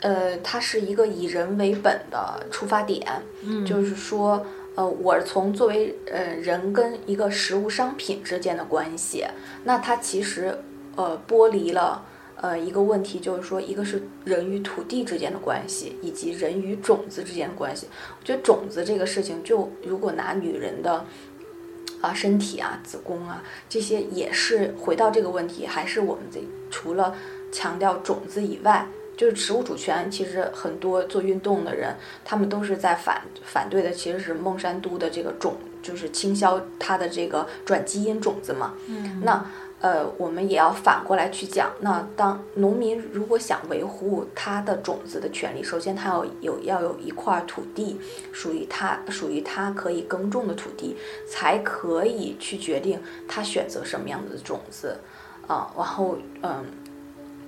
[0.00, 3.06] 呃，它是一个以人为本的出发点，
[3.42, 4.42] 嗯，就是说，
[4.74, 9.26] 呃，我从作为呃人跟一个食物商品之间的关系，
[9.64, 10.56] 那它其实
[10.96, 12.06] 呃剥离了。
[12.34, 17.86] 呃，一个问题就是说，一个是人与土地之间的关系，以及人与种子之间的关系。
[18.18, 21.04] 我觉得种子这个事情，就如果拿女人的
[22.02, 26.38] 啊身体啊、子宫啊这些，也是回到这个问题，还是我们这
[26.70, 27.14] 除了
[27.50, 28.86] 强调种子以外，
[29.16, 30.10] 就是食物主权。
[30.10, 38.74] 其实很多做运动的人，他们都是在反反对的，其实是孟山都的这个种，就是倾销它的这个转基因种子嘛。
[38.86, 39.46] 嗯，那。
[39.82, 41.72] 呃，我们也要反过来去讲。
[41.80, 48.00] 那当农民如果想维护他的种子的权利，首先他要有要有一块土地
[48.32, 50.96] 属于他，属于他可以耕种的土地，
[51.28, 54.96] 才可以去决定他选择什么样的种子。
[55.48, 56.64] 啊，然后嗯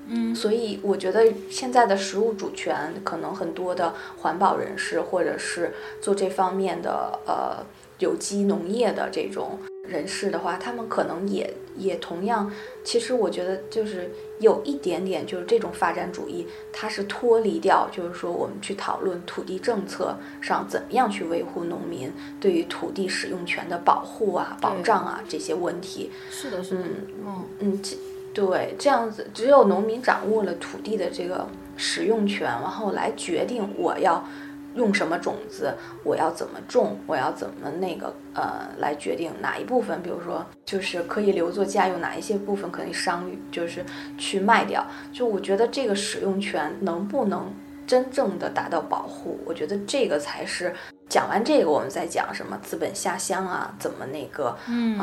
[0.09, 7.64] 嗯，所以我觉得现在的食物主权，可能很多的环保人士或者是做这方面的呃
[8.01, 12.51] 有机农业的这种人士的话，他们可能也也同样，
[12.83, 26.11] 其实我觉得就是有一点点，就是这种发展主义，它是脱离掉，就是说我们去讨论土地政策上怎么样去维护农民对于土地使用权的保护啊、保障啊这些问题。
[26.31, 26.85] 是的，是的，
[27.27, 27.97] 嗯嗯，这
[28.33, 34.27] 对这样子，只有农民掌握了土地的这个使用权，然后来决定我要。
[34.75, 43.85] 用什么种子，我要怎么种，我要怎么那个呃来决定哪一部分，比如说就是可以留作家用，哪一些部分可以商就是
[44.19, 44.87] 去卖掉。
[45.13, 47.53] 就我觉得这个使用权能不能
[47.87, 50.75] 真正的达到保护，我觉得这个才是
[51.09, 54.99] 讲完这个，我们再讲什么资本下乡啊，怎么那个嗯，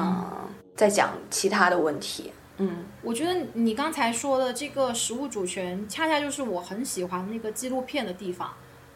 [0.75, 2.31] 再讲其他的问题。
[2.57, 8.51] 嗯，我觉得你刚才说的这个食物主权，恰恰就是我很喜欢那个纪录片的地方。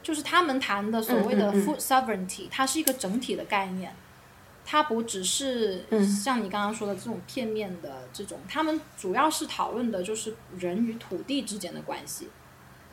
[0.06, 3.92] 就是他们谈的所谓的 food sovereignty，它是一个整体的概念，
[4.64, 12.28] 它不只是像你刚刚说的这种片面的这种，他们主要是讨论的就是人与土地之间的关系，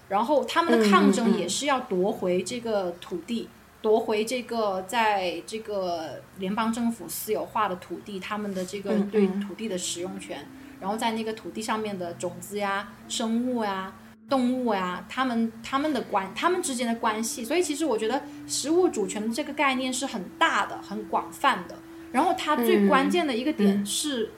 [0.09, 3.51] 然后他们的抗争也是要夺回这个土地，
[3.83, 10.49] 夺回这个在这个联邦政府私有化的土地，他们的这个对土地的使用权，
[10.81, 13.93] 然后在那个土地上面的种子呀、生物呀。
[14.33, 21.77] 动物呀，他们他们的关，他们之间的关系，所以其实我觉得食物主权的这个概念是很大的、很广泛的。
[22.13, 24.31] 然后它最关键的一个点是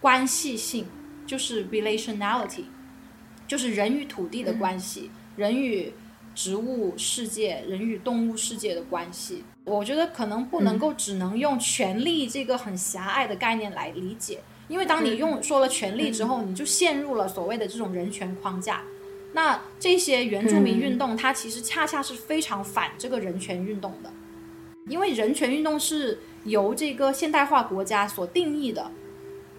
[0.00, 0.86] 关系性，
[1.26, 2.66] 就是 relationality，
[3.48, 5.92] 就是人与土地的关系，人与
[6.32, 9.42] 植物世界、人与动物世界的关系。
[9.64, 18.82] 我觉得可能不能够只能用权力这个很狭隘的概念来理解，因为当你用说了权力之后，你就陷入了所谓的这种人权框架。
[19.32, 24.10] 那这些原住民运动，它其实恰恰是非常反这个人权运动的，
[24.88, 28.90] 因为人权运动是由这个现代化国家所定义的，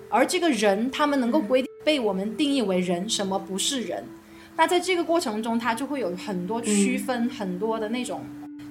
[0.10, 4.04] 而这个人他们能够规定被我们定义为人，什么不是人？
[4.58, 8.22] 那在这个过程中，它就会有很多区分，很多的那种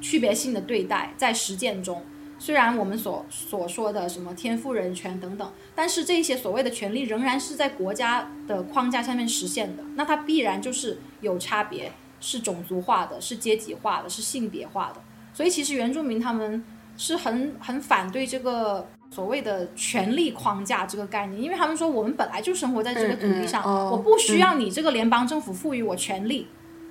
[0.00, 2.02] 区别性的对待，在实践中。
[2.40, 9.84] 虽然我们所所说的什么天赋人权等等，但是这些所谓的权利仍然是在国家的框架下面实现的。
[9.94, 15.02] 那它必然就是有差别，是种族化的，是阶级化的，是性别化的。
[15.34, 16.64] 所以其实原住民他们
[16.96, 26.46] 是很很反对这个所谓的权利框架这个概念，因为他们说我们本来就生活在这个土地上，我不需要你这个联邦政府赋予我权利，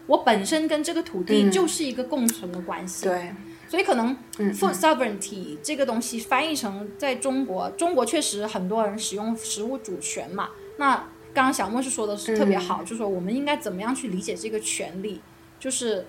[0.06, 3.06] 我本身跟这个土地就是一个共存的关系。
[3.06, 3.34] 对。
[3.69, 10.49] 所以可能 food sovereignty 这个东西翻译成在中国，中国确实很多人使用食物主权嘛。
[10.77, 10.95] 那
[11.36, 15.21] 刚刚小莫是说的是特别好，就是说我们应该怎么样去理解这个权利？
[15.60, 16.08] 就是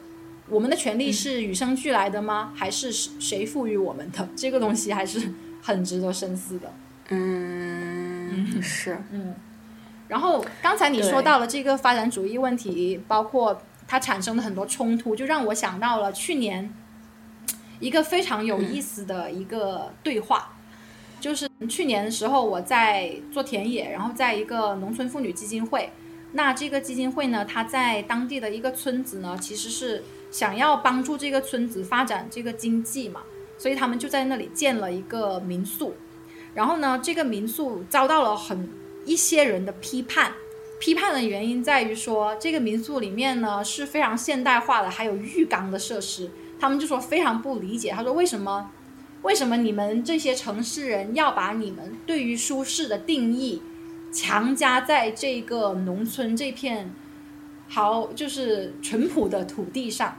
[0.48, 2.54] 我们的权利是与生俱来的吗？
[2.56, 4.26] 还是谁赋予我们的？
[4.34, 6.72] 这个东西还是很值得深思的。
[7.10, 9.34] 嗯，是，嗯。
[10.08, 16.72] 然后刚才你说到了这个发展主义问题，包括它产生的很多冲突，就让我想到了去年。
[17.80, 20.52] 一个非常有意思的一个对话，
[21.18, 25.90] 就是去年的时候我在做田野，然后在一个农村妇女基金会。
[26.32, 33.22] 那这个基金会呢，它在当地的一个村子呢，其实是想要帮助这个村子发展这个经济嘛，
[33.58, 35.96] 所以他们就在那里建了一个民宿。
[36.54, 38.68] 然后呢，这个民宿遭到了很
[39.04, 40.34] 一些人的批判，
[40.78, 46.30] 批判的原因在于说，这个民宿里面呢是非常现代化的，还有浴缸的设施。
[46.60, 48.70] 他们就说非常不理解，他说为什么，
[49.22, 53.62] 为什么你们这些城市人要把你们对于舒适的定义
[54.12, 56.94] 强加在这个农村这片
[57.68, 60.16] 好就是淳朴的土地上？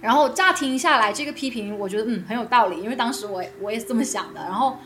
[0.00, 4.40] 然后乍听下来，这个批评我觉得嗯很有道理，因为当时我我也是这么想的。
[4.40, 4.76] 然后，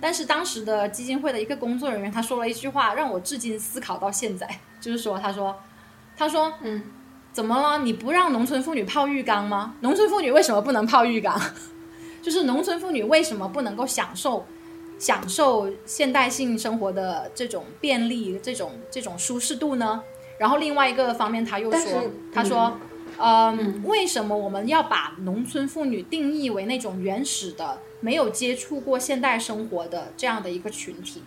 [0.00, 4.48] 但是当时的基金会的一个工作人员他说了一句话，让我至今思考到现在，
[4.80, 5.56] 就是说他说
[6.16, 6.82] 他说嗯。
[7.32, 7.78] 怎么了？
[7.82, 9.74] 你不让农村妇女泡浴缸吗？
[9.80, 11.40] 农村妇女为什么不能泡浴缸？
[12.20, 14.46] 就是农村妇女为什么不能够享受
[14.98, 20.02] 享受现代性生活的这种便利、这种这种舒适度呢？
[20.38, 22.78] 然后另外一个方面，他又说，他说，
[23.18, 31.22] 嗯，为什么我们要把农村妇女定义为那种原始的、没有接触过现代生活的这样的一个群体？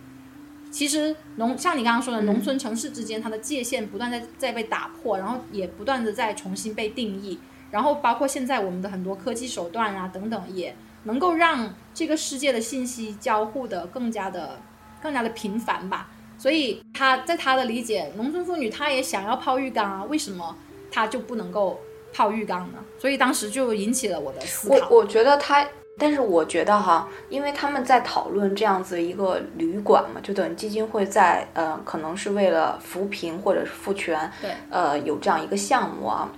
[0.76, 7.38] 其实农像你刚刚说的，农村城市之间它的界限不断在在被打破，然后也不断的在重新被定义，
[7.70, 14.60] 然后包括现在我们的很多科技手段啊等等，也能够让这个世界的信息交互的更加的
[15.00, 16.10] 更加的频繁吧。
[16.36, 20.54] 所以他在他的理解，农村妇女她也想要泡浴缸啊，为什么
[20.92, 21.80] 她就不能够
[22.12, 22.84] 泡浴缸呢？
[22.98, 24.90] 所以当时就引起了我的思考。
[24.90, 25.66] 我我觉得他
[25.98, 36.30] 但是我觉得哈，因为他们在讨论这样子一个旅馆嘛，就等于基金会在呃，可能是为了扶贫或者是赋权，对，呃，有这样一个项目啊。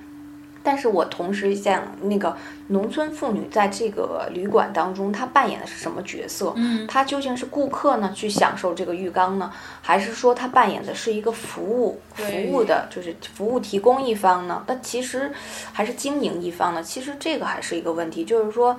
[0.62, 2.36] 但是我同时想，那个
[2.68, 6.52] 农村妇女在这个旅馆当中，她扮演的是什么角色？
[6.54, 9.50] 嗯她究竟是顾客呢，去享受这个浴缸呢，
[9.82, 14.62] 还是说她扮演的是一个服务服务的，就是服务提供一方呢？
[14.68, 15.32] 那其实
[15.72, 16.82] 还是经营一方呢？
[16.82, 18.78] 其实这个还是一个问题，就是说。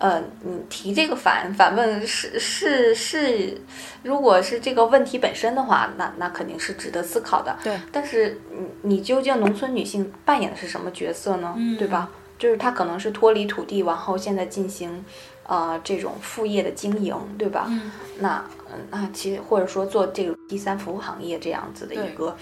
[0.00, 3.60] 呃，你提这个反反问是是是，
[4.02, 7.56] 如果是这个问题本身的话，那那肯定是值得思考的。
[7.64, 11.54] 对，但是你你究竟农村女性扮演的是什么角色呢？
[11.56, 12.08] 嗯对吧？
[12.38, 15.04] 就是她可能是脱离土地，然后现在进行
[15.44, 17.66] 呃这种副业的经营，对吧？
[17.68, 17.90] 嗯
[18.20, 22.36] 那嗯那其实或者说做这个第三服务行业这样子的一个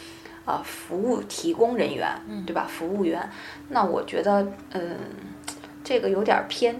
[0.45, 2.67] 呃服务提供人员，嗯对吧？
[2.69, 3.31] 服务员，
[3.71, 4.97] 那我觉得嗯
[5.83, 6.79] 这个有点儿偏，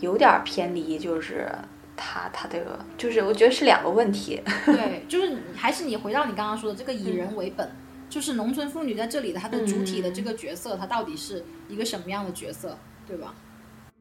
[0.00, 1.50] 有点儿偏离，就是
[1.96, 4.42] 他他这个就是我觉得是两个问题。
[4.66, 7.70] 对， 就是还是你回到你刚刚说的这个以人为本，
[8.08, 12.76] 就是农村妇女在这里的她的主体的这个角色，她到底是一个什么样的角色，
[13.06, 13.34] 对吧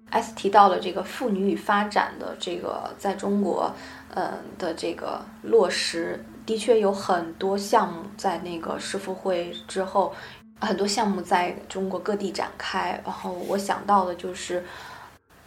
[0.09, 3.73] ？S 提到了这个妇女与发展的这个在中国，
[4.13, 10.13] 呃的这个落实，的确有很多项目在那个世妇会之后，
[10.59, 13.01] 很多项目在中国各地展开。
[13.03, 14.63] 然后我想到的就是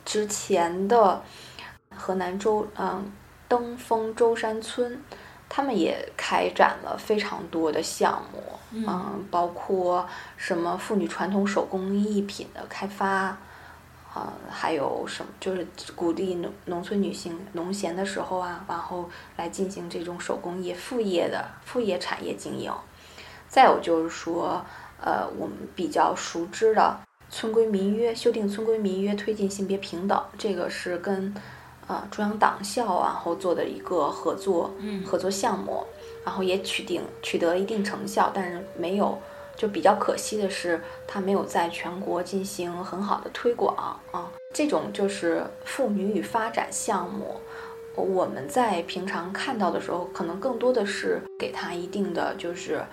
[0.07, 1.23] 之前的
[1.95, 3.13] 河南周嗯
[3.47, 4.99] 登封周山村，
[5.49, 13.37] 他们也开展了非常多的项目，嗯，包括什么妇女传统手工艺品的开发。
[14.17, 15.31] 啊、还有什么？
[15.39, 22.73] 就是鼓励农农村女性农闲的时候啊，然后来进行这种手工业副业的副业产业经营。
[23.47, 24.65] 再有就是说，
[25.03, 26.99] 呃，我们比较熟知的
[27.31, 31.35] 村规民约，修订村规民约，推进性别平等，这个是跟
[31.87, 35.85] 呃中央党校啊然后做的一个合作嗯合作项目，
[36.25, 39.19] 然后也取定取得了一定成效，但是没有。
[39.59, 43.75] 就比较可惜的是，它没有在全国进行很好的推广
[44.13, 44.31] 啊。
[44.53, 47.41] 这种就是妇女与发展项目，
[47.95, 52.85] 我们在平常看到的时候，可能更多的是给它一定的就是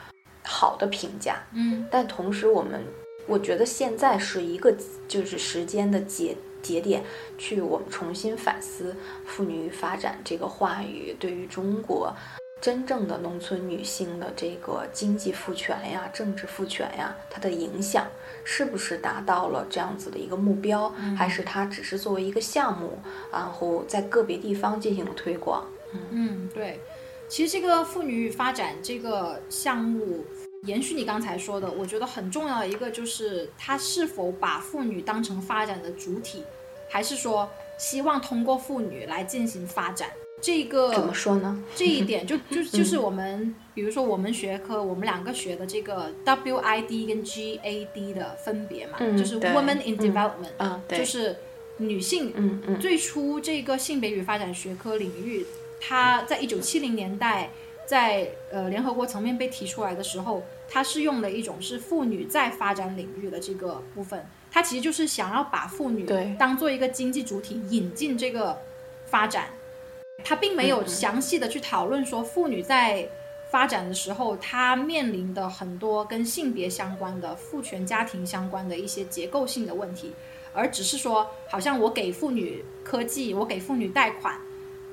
[0.46, 2.82] 好的评价，嗯但同时我们
[3.26, 4.76] 我觉得现在是一个
[5.08, 7.04] 就是时间的节节点，
[7.38, 8.96] 去我们重新反思
[9.26, 12.14] 妇女与发展这个话语对于中国。
[12.62, 18.08] 真正的农村女性的这个经济赋权呀、政治赋权呀，它的影响
[18.46, 22.98] 是不是达到了这样子的一个目标，还是它只是作为一个项目，
[23.34, 25.68] 然后在个别地方进行了推广？
[26.12, 26.80] 嗯，对。
[27.28, 30.24] 其实这个妇女与发展这个项目，
[30.66, 36.44] 延续你刚才说的，我觉得很重要的一个就是他是否把妇女当成发展的主体，
[36.90, 40.10] 还是说希望通过妇女来进行发展。
[40.42, 41.64] 这个怎么说呢？
[41.74, 51.38] 这一点就 就就是我们，比如说我们学科，我们两个学的这个 WID 跟 GAD 的分别嘛，嗯就是 Women in 嗯 Development，、嗯，对，就是
[51.78, 55.46] 女性嗯嗯最初这个性别与发展学科领域，
[55.80, 57.52] 它在一九七零年代
[57.86, 60.44] 在呃联合国层面被提出来的时候，
[60.74, 66.08] 它是用的一种是妇女在发展领域的这个部分，它其实就是想要把妇女
[66.40, 68.58] 当做一个经济主体引进这个
[69.06, 69.50] 发展，
[70.24, 73.08] 它并没有详细的去讨论说妇女在。
[73.54, 80.12] 发展的时候，她面临的很多跟性别相关的、父权家庭相关的一些结构性的问题，
[80.56, 84.36] 而只是说，好像我给妇女科技，我给妇女贷款，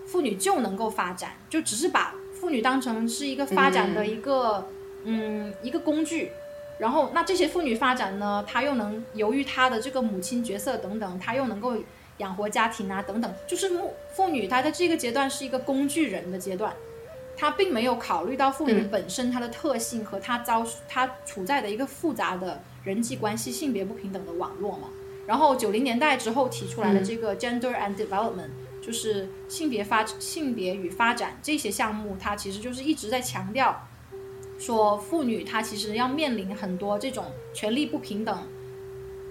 [0.05, 4.68] 妇女就能够发展，就只是把妇女当成是一个发展的一个
[5.05, 6.32] 嗯一个工具。
[6.78, 11.76] 然后，那这些妇女发展呢，她又能由于她的这个母亲角色等等，她又能够
[12.16, 16.74] 养活家庭啊等等，就是妇妇女她在这个阶段是一个工具人的阶段。
[17.36, 24.88] 她并没有考虑到妇女嗯本身她的特性和她遭她处在的一个复杂的人际关系、性别不平等的网络嘛。
[25.26, 28.48] 然后九零年代之后提出来的这个 Gender and Development，、
[28.82, 33.86] 就是性别发性别与发展这些项目，它其实就是一直在强调
[34.61, 38.38] 说妇女她其实要面临很多这种权利不平等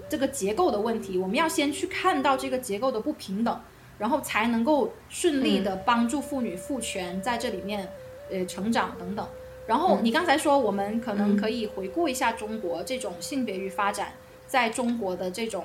[0.08, 3.60] 这个结构的问题，我们要先去看到这个结构的不平等，
[3.96, 7.88] 然后才能够顺利的帮助妇女赋权在这里面
[8.28, 9.24] 呃成长等等。
[9.68, 14.12] 然后你刚才说，我们可能可以回顾一下中国这种性别与发展
[14.48, 15.64] 在中国的这种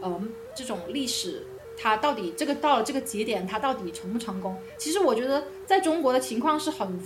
[0.00, 0.22] 呃
[0.54, 1.46] 这种历史，
[1.76, 4.56] 它到底这个到了这个节点，它到底成不成功？
[4.78, 6.98] 其实我觉得在中国的情况是很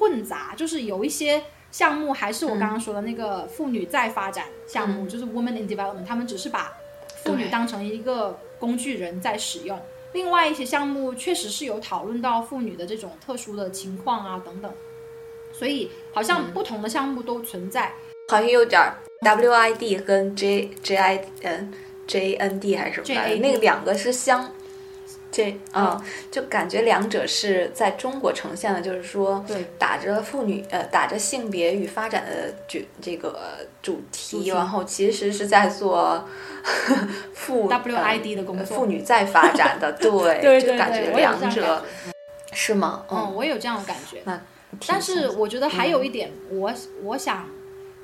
[0.00, 6.72] 混杂，就是有一些项目还是我刚刚说的那个妇女再发展项目，嗯就是 Women in Development，他们只是把
[7.22, 9.78] 妇女当成一个工具人在使用。
[10.14, 14.72] 另外一些项目确实是有讨论到妇女的这种特殊的情况啊等等，
[15.52, 17.92] 所以好像不同的项目都存在。
[18.28, 21.72] 好像有点儿 WID 跟 J J I N
[22.06, 24.50] J N D 还是什么那个两个是相。
[25.32, 33.38] 这啊、就感觉两者是在中国呈现的，就是说，对，打着妇女呃打着性别与发展的主这个
[33.80, 36.28] 主题，然后其实是在做
[37.34, 41.82] 妇 WID 的工作呃妇女再发展的， 对，对对就感觉两者觉。
[42.52, 43.04] 是吗？
[43.08, 44.22] 嗯，我有这样的感觉。
[44.24, 44.40] 那
[44.88, 46.72] 但是我觉得还有一点，我
[47.04, 47.48] 我想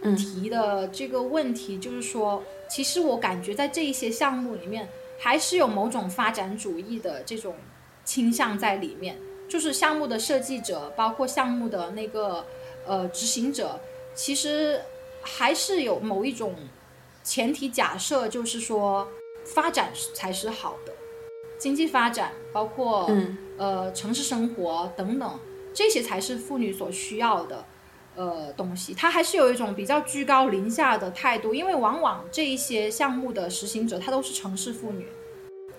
[0.02, 4.88] 嗯提的这个问题就是说，其实我感觉在这一些项目里面，
[5.18, 7.56] 还是有某种发展主义的这种
[8.04, 9.18] 倾向在里面。
[9.48, 12.44] 就是项目的设计者，包括项目的那个
[12.84, 13.78] 呃执行者，
[14.12, 14.80] 其实
[15.22, 16.54] 还是有某一种
[17.22, 19.06] 前提假设，就是说
[19.44, 20.92] 发展才是好的，
[21.58, 25.40] 经济发展包括、嗯呃城市生活等等，
[25.72, 27.64] 这些才是妇女所需要的
[28.16, 28.92] 呃东西。
[28.94, 35.06] 它还是有一种比较居高临下的态度，因为往往这一些项目的实行者，她都是城市妇女。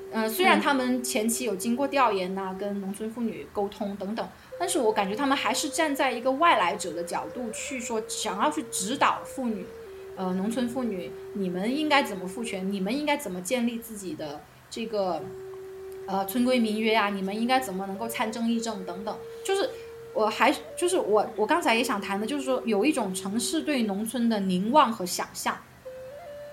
[0.09, 4.25] 呃，虽然他们前期有经过调研呐、跟农村妇女沟通等等，
[4.57, 9.65] 但是我感觉他们还是站在一个外来者的角度去说，想要去指导妇女，
[10.15, 15.21] 呃，农村妇女，你们应该怎么赋权，你们应该怎么建立自己的这个
[16.05, 19.13] 呃村规民约啊，你们应该怎么能够参政议政等等，
[19.43, 19.69] 就是
[20.17, 25.55] 我还就是我我刚才也想谈的，就是说有一种城市对农村的凝望和想象，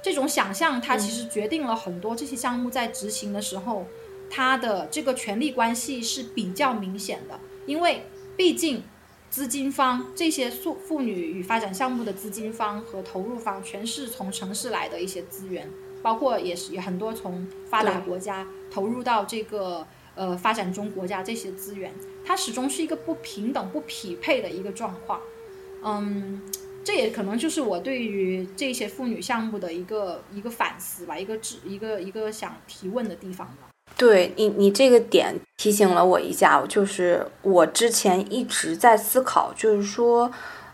[0.03, 3.87] 这种想象它其实决定了很多这些项目在执行的时候，
[4.29, 8.05] 它的这个权力关系是比较明显的，因为
[8.37, 8.83] 毕竟。
[9.31, 15.69] 资金方这些妇妇女与发展项目的资金方和投入方，全是从城市来的一些资源，
[16.05, 19.85] 包括也是也很多从发达国家投入到这个
[20.15, 21.93] 呃发展中国家这些资源，
[22.25, 25.21] 它始终是一个不平等、不匹配的一个状况。
[25.83, 26.41] 嗯，
[26.83, 33.69] 这也可能就是我对于这些妇女项目的一个一个反思吧，一个质一个一个想提问的地方吧。
[33.97, 40.33] 对你，你这个点提醒了我一下，就是我之前一直在思考，就是说，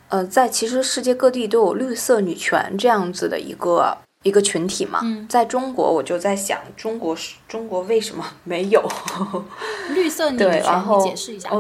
[0.08, 8.86] 呃，在其实世界各地都有绿色女权这样子的一个一个群体嘛，嗯在中国我就在想，中国是中国为什么没有？
[9.94, 11.50] 绿色女对权，然后解释一下。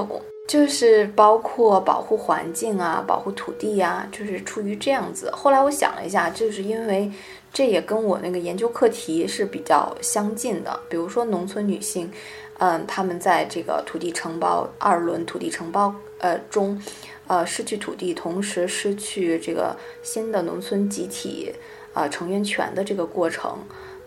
[0.46, 5.30] 就是包括保护环境啊，保护土地呀、就是出于这样子。
[5.30, 7.10] 后来我想了一下，就是因为
[7.52, 10.78] 这也跟我那个研究课题是比较相近的。
[10.88, 12.10] 比如说农村女性，
[12.58, 16.82] 嗯，她们在这个土地承包二轮土地承包呃中，
[17.28, 21.54] 呃失去土地，同时失去这个新的农村集体
[21.94, 23.58] 呃成员权的这个过程。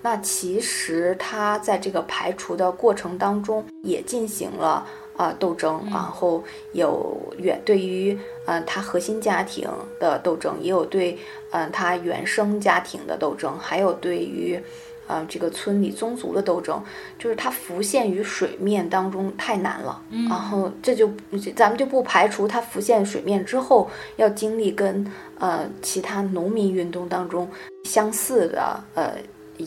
[0.02, 8.12] 那其实他在这个排除的过程当中，也进行了呃斗争，然后有远对于
[8.46, 9.66] 嗯、呃、他核心家庭
[10.02, 11.14] 的斗争，也有对
[11.52, 14.62] 嗯、呃、他原生家庭的斗争，还有对于
[15.08, 16.84] 呃这个村里宗族的斗争，
[17.18, 21.10] 就是它浮现于水面当中太难了，然后这就
[21.56, 25.10] 咱们就不排除它浮现水面之后要经历跟
[25.40, 27.48] 呃其他农民运动当中
[27.84, 29.14] 相似的呃。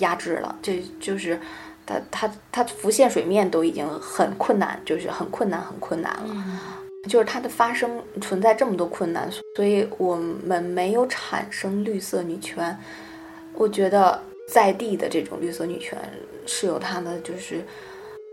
[0.01, 1.39] 压制了，这就是
[1.87, 6.27] 它它它浮现水面都已经很困难，就是很困难很困难了。
[6.29, 6.59] 嗯
[7.09, 12.77] 就是它的发生存在这么多困难，所以我们没有产生绿色女权。
[13.55, 15.97] 我觉得在地的这种绿色女权
[16.47, 17.65] 是由它的就是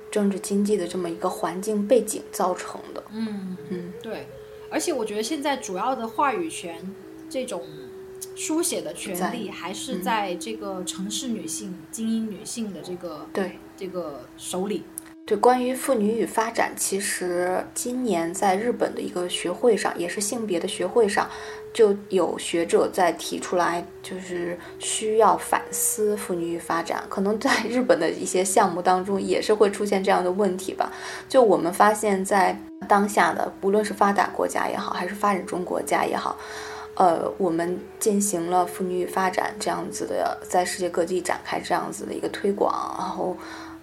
[0.09, 3.03] 政治经济的这么一个环境背景造成的。
[3.13, 4.27] 嗯嗯，对，
[4.71, 6.75] 而且我觉得现在主要的话语权
[7.29, 7.61] 这种
[8.35, 14.83] 书写的权利，还是在这个城市女性、精英女性的这个对这个手里。
[15.25, 21.29] 对，关于妇女与发展，其实今年在日本的一个学会上，也是性别的学会上，
[21.73, 27.01] 就有学者在提出来，就是需要反思妇女与发展。
[27.07, 30.91] 可能在 日本的一些项目当中，也是会出现这样的问题吧。
[31.29, 32.59] 就我们发现，在
[32.89, 36.37] 当下的不论是发达国家也好，还是发展中国家也好，
[36.95, 43.35] 呃，我们进行了妇女与发展这样子的，在世界各地展开这样子的一个推广，然后。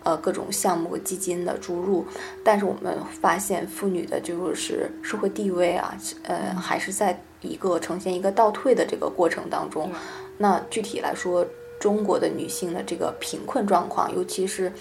[0.02, 2.06] 呃，各种项目和基金的注入，
[2.42, 9.92] 但是我们发现妇女的就是社会地位啊，呃，还是在一个呈现一个倒退的这个过程当中。
[10.38, 11.46] 那具体来说，
[11.78, 14.72] 中国的女性的这个贫困状况，尤其是，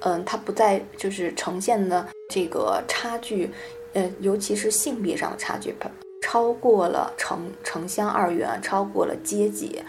[0.00, 3.50] 嗯、它不再就是呈现的这个差距，
[3.94, 5.74] 呃，尤其是性别上的差距，
[6.20, 9.82] 超过了城城乡二元，超过了阶级。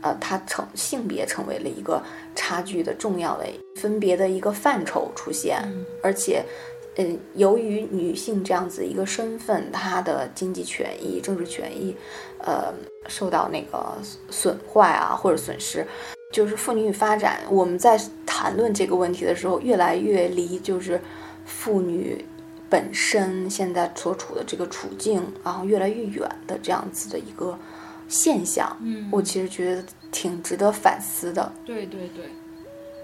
[0.00, 2.02] 呃，它成性别成为了一个
[2.34, 5.62] 差距的重要的分别的一个范畴出现，
[6.02, 6.44] 而且。
[7.00, 11.94] 嗯，由于女性这样子一个身份，她的经济权益、政治权益，
[12.38, 12.74] 呃，
[13.06, 13.96] 受到那个
[14.30, 15.86] 损坏啊，或者损失，
[16.32, 17.38] 就是妇女与发展。
[17.48, 21.00] 我们在谈论这个问题的时候，越来越离就是
[21.46, 22.24] 妇女
[22.70, 27.58] 本身现在所处的这个处境，然后越来越远的这样子的一个
[28.08, 28.76] 现象。
[28.82, 31.52] 嗯，我其实觉得挺值得反思的。
[31.64, 32.26] 对对对。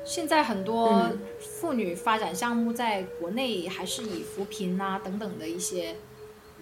[0.06, 1.10] 现在很多
[1.40, 5.96] 妇女发展项目在国内还是以扶贫啊等等的一些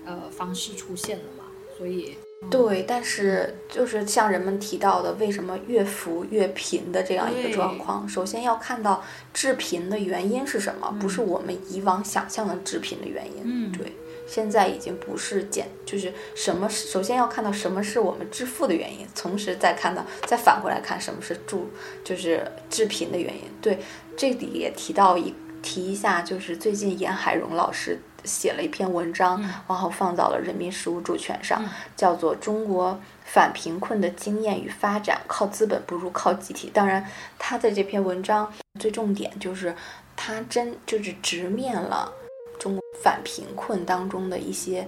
[0.05, 1.45] 呃方式出现的嘛，
[1.77, 2.17] 所以
[2.51, 13.93] 对，但是就是像人们提到的，为什么越扶越贫的这样一个状况，首先要看到致贫的原因是什么，不是我们以往想象的致贫的原因，嗯，对。
[14.25, 16.67] 现在已经不是减，就是什么？
[16.69, 21.69] 首先要看到什么是我们致富的原因，同时再看到，再反过来看什么是助，
[22.03, 23.43] 就是致贫的原因。
[23.61, 23.79] 对，
[24.17, 31.65] 这里也提到一提一下，就是最近严海荣老师写了一篇文章，然后放到了人民实物主权上，
[31.97, 36.69] 叫做《中国反贫困的经验与发展：靠资本不如靠集体》。
[36.73, 37.05] 当然，
[37.39, 39.75] 他的这篇文章最重点就是
[40.17, 42.13] 他真就是直面了。
[42.59, 44.87] 中国反贫困当中的一些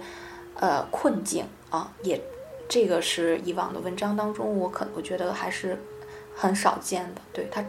[0.55, 2.21] 呃困境啊，也
[2.69, 5.77] 这个是以往的文章当中，我可我觉得还是
[6.33, 7.21] 很少见的。
[7.33, 7.61] 对他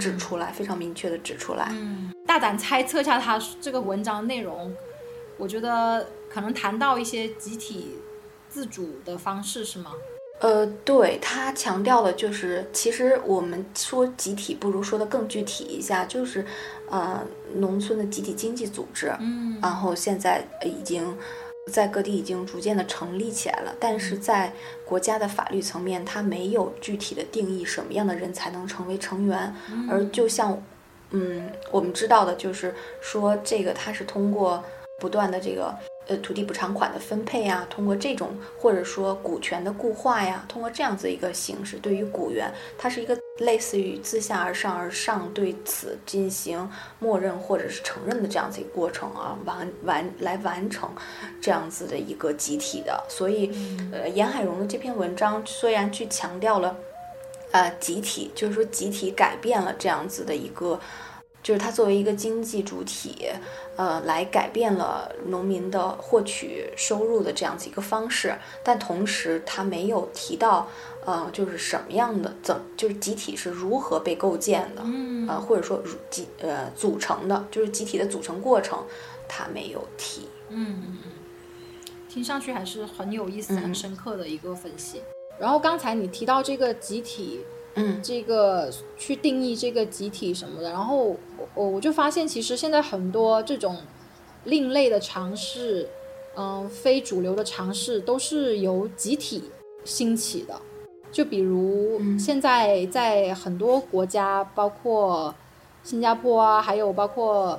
[0.00, 1.68] 指出来，非常明确的指出来。
[1.72, 4.74] 嗯，大胆猜测一下他这个文章内容，
[5.40, 7.96] 我觉得可能谈到一些集体
[8.48, 9.92] 自主的方式，是吗？
[10.40, 16.44] 呃，对他强调的就是，其实我们说集体，不如说的更具体一下，就是，
[16.88, 17.22] 呃，
[17.56, 21.14] 农村的集体经济组织，嗯，然后现在已经
[21.70, 24.50] 在各地已经逐渐的成立起来了，但是在
[24.86, 29.54] 国家的法律层面，它没有具体的定义什么样的人才能成为成员，
[29.90, 30.62] 而就像，
[31.10, 34.64] 嗯，我们知道的就是说，这个它是通过
[35.00, 35.74] 不断的这个。
[36.06, 50.90] 呃，土地补偿款的分配啊，通过这种或者说股权的固化呀，通过这样子一个形式，对于股源，它是一个类似于自下而上而上对此进行默认或者是承认的这样子一个过程啊，完完来完成
[51.40, 53.04] 这样子的一个集体的。
[53.08, 53.48] 所以，
[53.92, 56.76] 呃，严海荣的这篇文章虽然去强调了，
[57.52, 60.80] 呃，集体，就是说集体改变了这样子的一个。
[61.42, 63.26] 就是它作为一个经济主体，
[63.76, 70.68] 呃，来改变了农民的获取收入的这样子一个方式，但同时它没有提到，
[71.06, 78.84] 呃，就是什么样的怎，就是集体是如何被构建的，嗯，呃，或者说集呃组成的，就是集体的组成过程，
[79.26, 81.12] 它没有提，嗯嗯嗯，
[82.06, 85.00] 听上去还是很有意思、很深刻的一个分析。
[85.38, 87.40] 然后刚才你提到这个集体。
[87.76, 88.68] 嗯，这个
[88.98, 91.16] 去定义这个集体什么的，然后
[91.54, 93.76] 我我就发现，其实现在很多这种
[94.42, 95.88] 另类的尝试，
[96.36, 99.44] 嗯，非主流的尝试，都是由集体
[99.84, 100.60] 兴起的。
[101.12, 105.32] 就比如现在在很多国家，包括
[105.84, 107.56] 新加坡啊，还有包括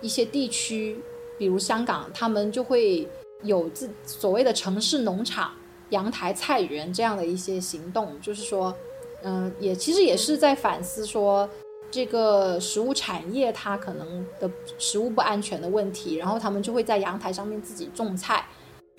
[0.00, 0.98] 一些地区，
[1.38, 3.06] 比如香港，他们就会
[3.42, 5.52] 有自所谓的城市农场、
[5.90, 8.74] 阳台菜园这样的一些行动，就是说。
[9.22, 11.48] 嗯，也其实也是在反思说，
[11.90, 18.46] 这个食物产业它可能的食物不安全的问题，然后他们就会在阳台上面自己种菜。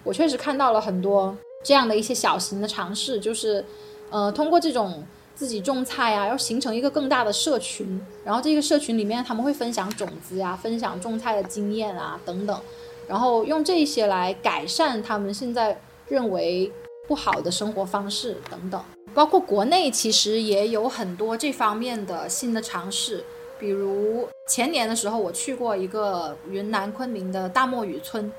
[0.04, 3.64] 我确实看到了很多这样的一些小型的尝试，就是
[4.10, 5.04] 呃，通过这种
[5.34, 12.60] 自己种菜啊，要形成一个更大的社群，然后这个社群里面他们会分享种子呀，分享种菜的经验啊等等，
[13.08, 16.72] 然后用这些来改善他们现在认为
[17.08, 18.84] 不好的生活方式等等。
[19.14, 23.24] 包括国内其实也有很多这方面的新的尝试，
[23.60, 28.32] 比如前年的时候我去过一个云南昆明的大漠雨村，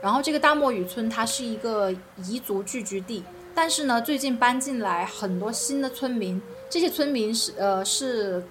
[0.00, 3.22] 然后这个大漠雨村它是一个彝族聚居地，
[3.54, 8.42] 但是呢最近搬进来很多新的村民，这些村民是呃是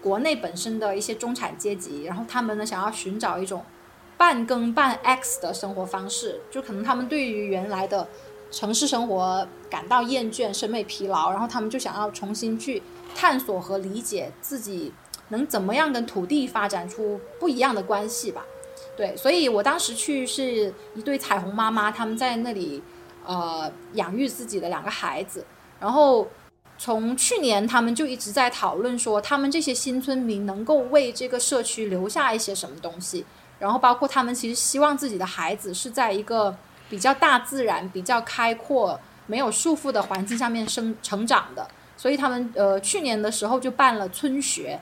[0.00, 3.64] 国内本身的一些中产阶级，然后他们呢想要寻找一种
[4.16, 8.06] 半耕半 X 的生活方式，就可能他们对于原来的。
[8.50, 12.82] 城市生活感到厌倦、审美疲劳，然后他们就想要重新去
[13.14, 14.92] 探索和理解自己
[15.28, 18.44] 能怎么样跟土地发展出不一样的关系吧。
[18.96, 22.82] 对，所以我当时去是一对彩虹妈妈，他们在那里
[23.26, 25.44] 呃养育自己的两个孩子。
[25.80, 26.26] 然后
[26.78, 33.26] 从去年他们就一直在讨论说，他们这些新村民能够为这个社区留下一些什么东西。
[33.58, 36.56] 然后包括他们其实希望自己的孩子是在一个。
[36.88, 41.66] 比较大自然、比较开阔、没有束缚的环境下面生成长的，
[41.96, 44.80] 所以他们呃去年的时候就办了村学，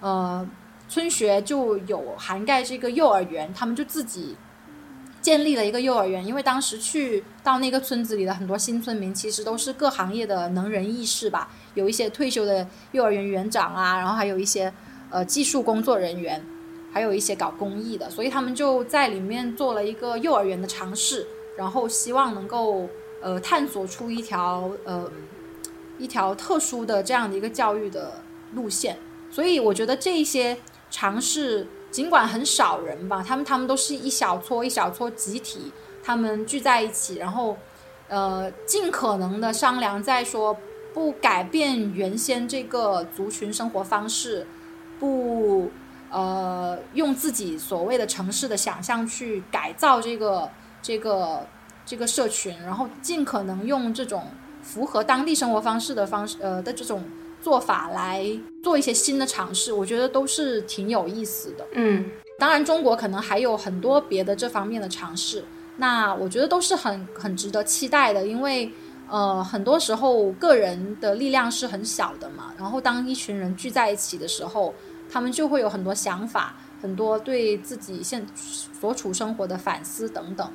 [0.00, 0.46] 呃
[0.88, 4.36] 村学就有涵盖这个幼儿园，他们就自己
[5.22, 14.72] 建立了一个幼儿园，因为当时去到那个村子里的很多新村民其实都是各行业的能人异士吧，有一些退休的幼儿园园长啊，然后还有一些
[15.10, 16.44] 呃技术工作人员。
[16.92, 21.26] 还有一些搞公益的，所以他们就在里面做了一个幼儿园的尝试，
[21.56, 22.88] 然后希望能够
[23.20, 25.08] 呃探索出一条呃
[25.98, 28.22] 一条特殊的这样的一个教育的
[28.54, 28.98] 路线。
[29.30, 30.56] 所以我觉得这一些
[30.90, 35.70] 尝试尽管很少人吧，他们他们都是一小撮一小撮集体，
[36.02, 37.56] 他们聚在一起，然后
[38.08, 40.56] 呃尽可能的商量，在说
[40.92, 44.48] 不改变原先这个族群生活方式，
[44.98, 45.70] 不。
[46.10, 50.50] 呃，用自己所谓的城市的想象去改造这个
[50.82, 51.46] 这个
[51.86, 54.24] 这个社群，然后尽可能用这种
[54.60, 57.04] 符合当地生活方式的方式呃的这种
[57.40, 58.26] 做法来
[58.60, 61.64] 做一些新的尝试，我觉得都是挺有意思的。
[61.74, 65.44] 嗯，当然中国可能还有很多别的这方面的尝试，
[65.76, 68.72] 那我觉得都是很很值得期待的，因为
[69.08, 74.74] 呃很多时候个人的力量是很小的嘛，然后当一群人聚在一起的时候。
[75.10, 80.48] 他们就会有很多想法，很多对自己现所处生活的反思等等。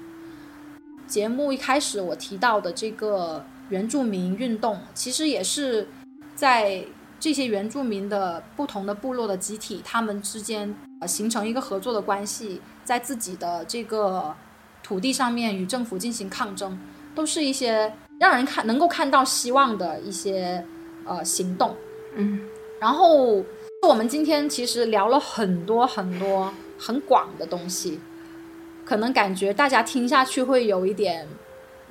[1.06, 5.88] 节目一开始我提到的这个原住民运动，其实也是
[6.36, 6.84] 在
[7.20, 14.34] 这些原住民的不同的部落的集体，他们之间呃形成一个合作的关系，在自己的这个
[14.82, 16.80] 土地上面与政府进行抗争，
[17.14, 20.66] 都是一些让人看能够看到希望的一些
[21.04, 21.76] 呃行动。
[22.16, 22.40] 嗯，
[22.80, 23.44] 然后。
[23.82, 28.00] 我们今天其实聊了很多很多很广的东西，
[28.84, 31.28] 可能感觉大家听下去会有一点，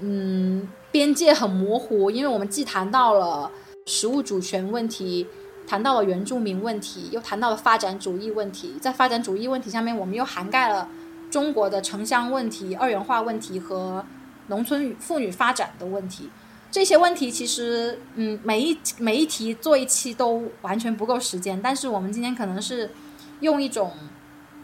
[0.00, 3.50] 嗯，边界很模糊，因为我们既谈到了
[3.86, 5.26] 食物主权问题，
[5.66, 10.88] 谈到了原住民问题，又谈到了发展主义问题，在发展主义问题下面，我们又涵盖了
[11.30, 14.04] 中国的城乡问题、二元化问题和
[14.48, 16.28] 农村妇女发展的问题。
[16.74, 21.60] 这些问题其实，嗯，每一每一题做一期都完全不够时间。
[21.62, 22.90] 但是我们今天可能是
[23.38, 23.92] 用一种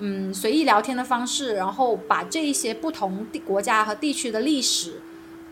[0.00, 5.00] 嗯随意聊天的方式，然后把这一些不同地国家和地区的历史，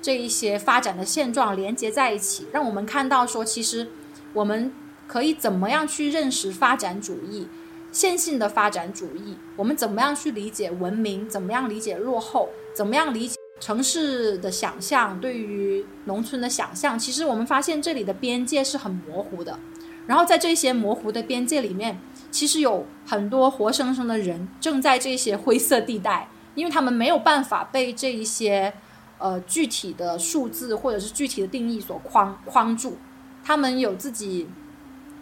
[0.03, 3.91] 这一些发展的现状连接在一起，让我们看到说，其实
[4.33, 4.73] 我们
[5.07, 7.47] 可以怎么样去认识发展主义、
[7.93, 13.38] 线性的发展主义，我们怎么样去理解文明，怎么样理解落后，怎么样理解。
[13.61, 19.59] 城市的想象对于农村的想象，其实我们发现这里的边界是很模糊的。
[20.07, 21.99] 然后在这些模糊的边界里面，
[22.31, 28.73] 其实有很多活生生的人正在这些灰色地带，因为他们没有办法被这一些
[29.19, 32.97] 呃具体的数字或者是具体的定义所框框住，
[33.45, 34.49] 他们有自己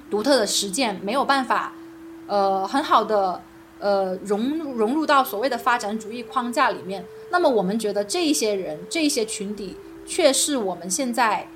[0.08, 1.72] 独特的实践，没有办法
[2.28, 3.42] 呃很好的
[3.80, 7.04] 呃融融入到所谓的发展主义框架里面。
[7.36, 9.76] 那么我们觉得这一些人、这一些群体，
[10.06, 11.46] 却是我们现在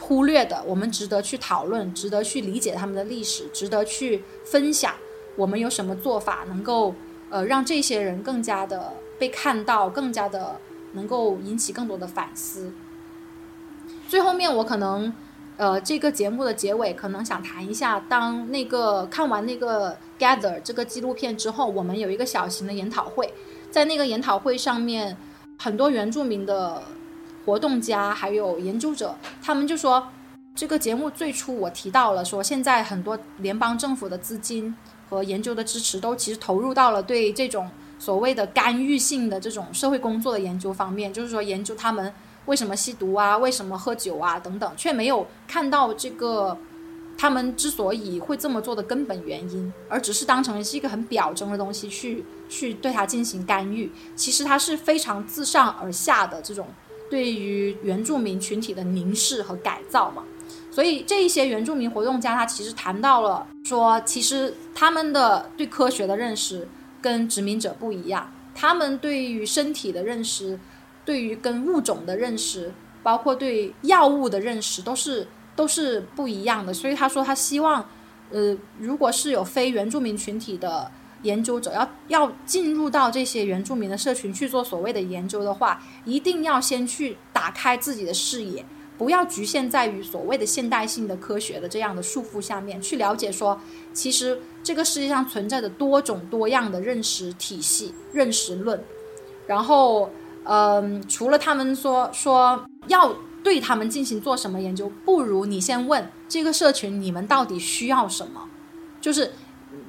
[0.00, 0.62] 忽略的。
[0.64, 4.94] 我们值得去讨论，值得去理解他们的历史，值得去分享。
[5.34, 6.94] 我们有什么做法能够
[7.30, 10.60] 呃让这些人更加的被看到，更加的
[10.92, 12.72] 能够引起更多的反思。
[14.06, 15.12] 最后面我可能
[15.56, 23.34] 呃这个节目的结尾可能想谈一下，当那个看完那个 Gather 这个纪录片之后，我们有一个小型的研讨会。
[23.72, 25.16] 在那个研讨会上面，
[25.58, 26.82] 很多原住民的
[27.46, 30.06] 活动家还有研究者，他们就说，
[30.54, 34.76] 这个节目最初我提到了说，现在很多联邦政府的资金
[35.08, 42.12] 和研究的支持都其实投入到了对这种所谓的干预性的这种社会工作的研究方面，就是说研究他们
[42.44, 46.58] 为什么吸毒啊，为什么喝酒啊等等，却没有看到这个。
[47.16, 56.66] 他们之所以会这么做的根本原因，而只是当成是一个很表征的东西去去对它进行干预，其实它是非常自上而下的这种
[57.08, 60.24] 对于原住民群体的凝视和改造嘛。
[60.70, 66.66] 所以这一些原住民活动家，他其实谈到了说，其实他们的对科学的认识
[67.00, 70.58] 跟殖民者不一样，他们对于身体的认识，
[71.04, 75.28] 对于跟物种的认识，包括对药物的认识，都是。
[75.54, 77.84] 都是不一样的，所以他说他希望，
[78.30, 80.90] 呃，如果是有非原住民群体的
[81.22, 88.64] 研究者要要进入到这些原住民的社群去做所谓的研究的话，一定要先去打开自己的视野，
[88.96, 93.60] 不要局限在于所谓的现代性的科学的这样的束缚下面去了解说，
[93.92, 98.82] 其实这个世界上存在的多种多样的认识体系、认识论，
[99.46, 100.10] 然后，
[100.44, 103.14] 嗯，除了他们说说要。
[103.42, 108.48] 对他们进行做什么研究，不如你先问这个社群你们到底需要什么，
[109.00, 109.32] 就是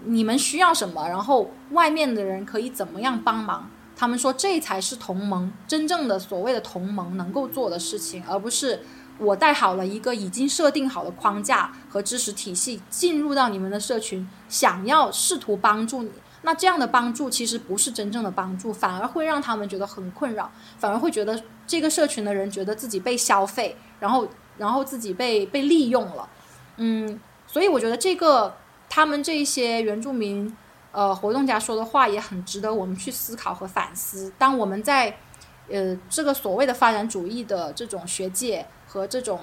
[0.05, 3.69] 你们需要什么，然后外面的人可以怎么样帮忙。
[3.95, 8.81] 他们说这才是同盟真正的所谓的同盟能够做的事情，而不是
[9.19, 16.09] 我带好了一个已经设定好的框架和知识体系进入到你们的社群，想要试图帮助你。
[16.43, 24.27] 那这样的帮助其实不是真正的帮助，反而会让他们觉得很困扰，反而会觉得这个社群的人觉得自己被消费，然后
[24.57, 26.29] 然后自己被被利用了。
[26.77, 28.55] 嗯，所以我觉得这个
[28.87, 30.55] 他们这些原住民。
[30.95, 34.31] 呃，活动家说的话也很值得我们去思考和反思。
[34.37, 35.17] 当我们在，
[35.67, 39.39] 呃，这个所谓的发展主义的这种学界和这种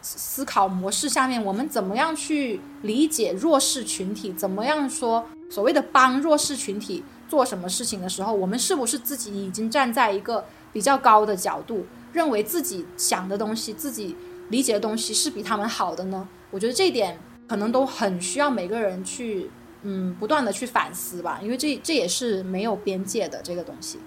[0.00, 4.32] 思考模式下面，我们怎么样去理解弱势群体？
[4.34, 14.16] 怎么样说所谓的帮弱势群体做什么事情的时候，我们是不是自己已经站在一个比较高的角度，认为自己想的东西、自己
[14.48, 16.28] 理解的东西是比他们好的呢？
[16.50, 17.18] 我觉得这一点
[17.48, 19.50] 可能都很需要每个人去。
[19.88, 24.00] 嗯，不断的去反思吧，因为这这也是没有边界的这个东西。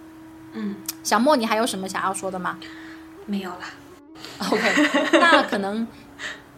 [0.52, 2.60] 嗯，小莫，你还有什么想要说的吗？
[3.26, 3.60] 没有了。
[4.50, 5.88] OK， 那可能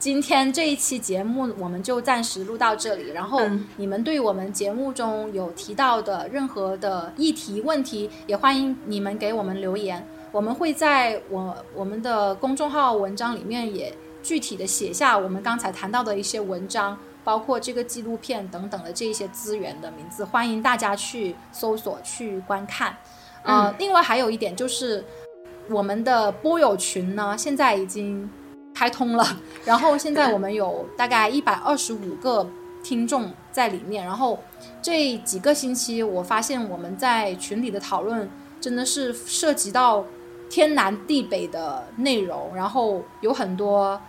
[0.01, 3.11] 今天这一期节目我们就暂时录到这里。
[3.11, 3.39] 然后
[3.77, 10.03] 你们对我们节目中有提到的任何的议题问题，也欢迎你们给我们留言。
[10.31, 16.97] 我们会在我我们的公众号文章里面也具体的写下我们刚才谈到的一些文章。
[17.23, 22.97] 包括这个纪录片等等的这一些资源的名字，欢迎大家去搜索去观看。
[23.43, 25.05] 呃，另外还有一点就是，
[25.69, 28.27] 我们的播友群呢现在已经
[28.81, 29.23] 开通了，
[29.63, 32.49] 然后现在我们有大概一百二十五个
[32.81, 34.03] 听众在里面。
[34.03, 34.39] 然后
[34.81, 38.27] 这几个星期，我发现我们在群里的讨论
[38.59, 40.03] 真的是涉及到
[40.49, 44.01] 天南地北的内容，然后有很多。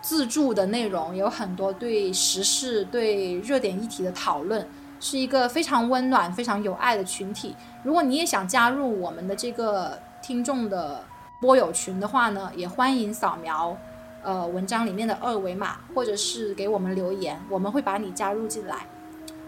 [0.00, 4.66] 自助的内容有很多对时事、对热点议题的讨论，
[5.00, 7.54] 是一个非常温暖、非常有爱的群体。
[7.82, 11.04] 如果你也想加入我们的这个听众的
[11.40, 13.76] 播友群的话呢，也欢迎扫描
[14.22, 18.86] 呃文章里面的二维码，或者是给我们留言，我们会把你加入进来。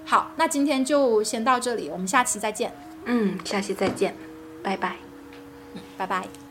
[0.05, 2.73] 好，那今天就先到这里，我们下期再见。
[3.05, 4.15] 嗯，下期再见，
[4.63, 4.97] 拜拜。
[5.75, 6.50] 嗯，拜拜。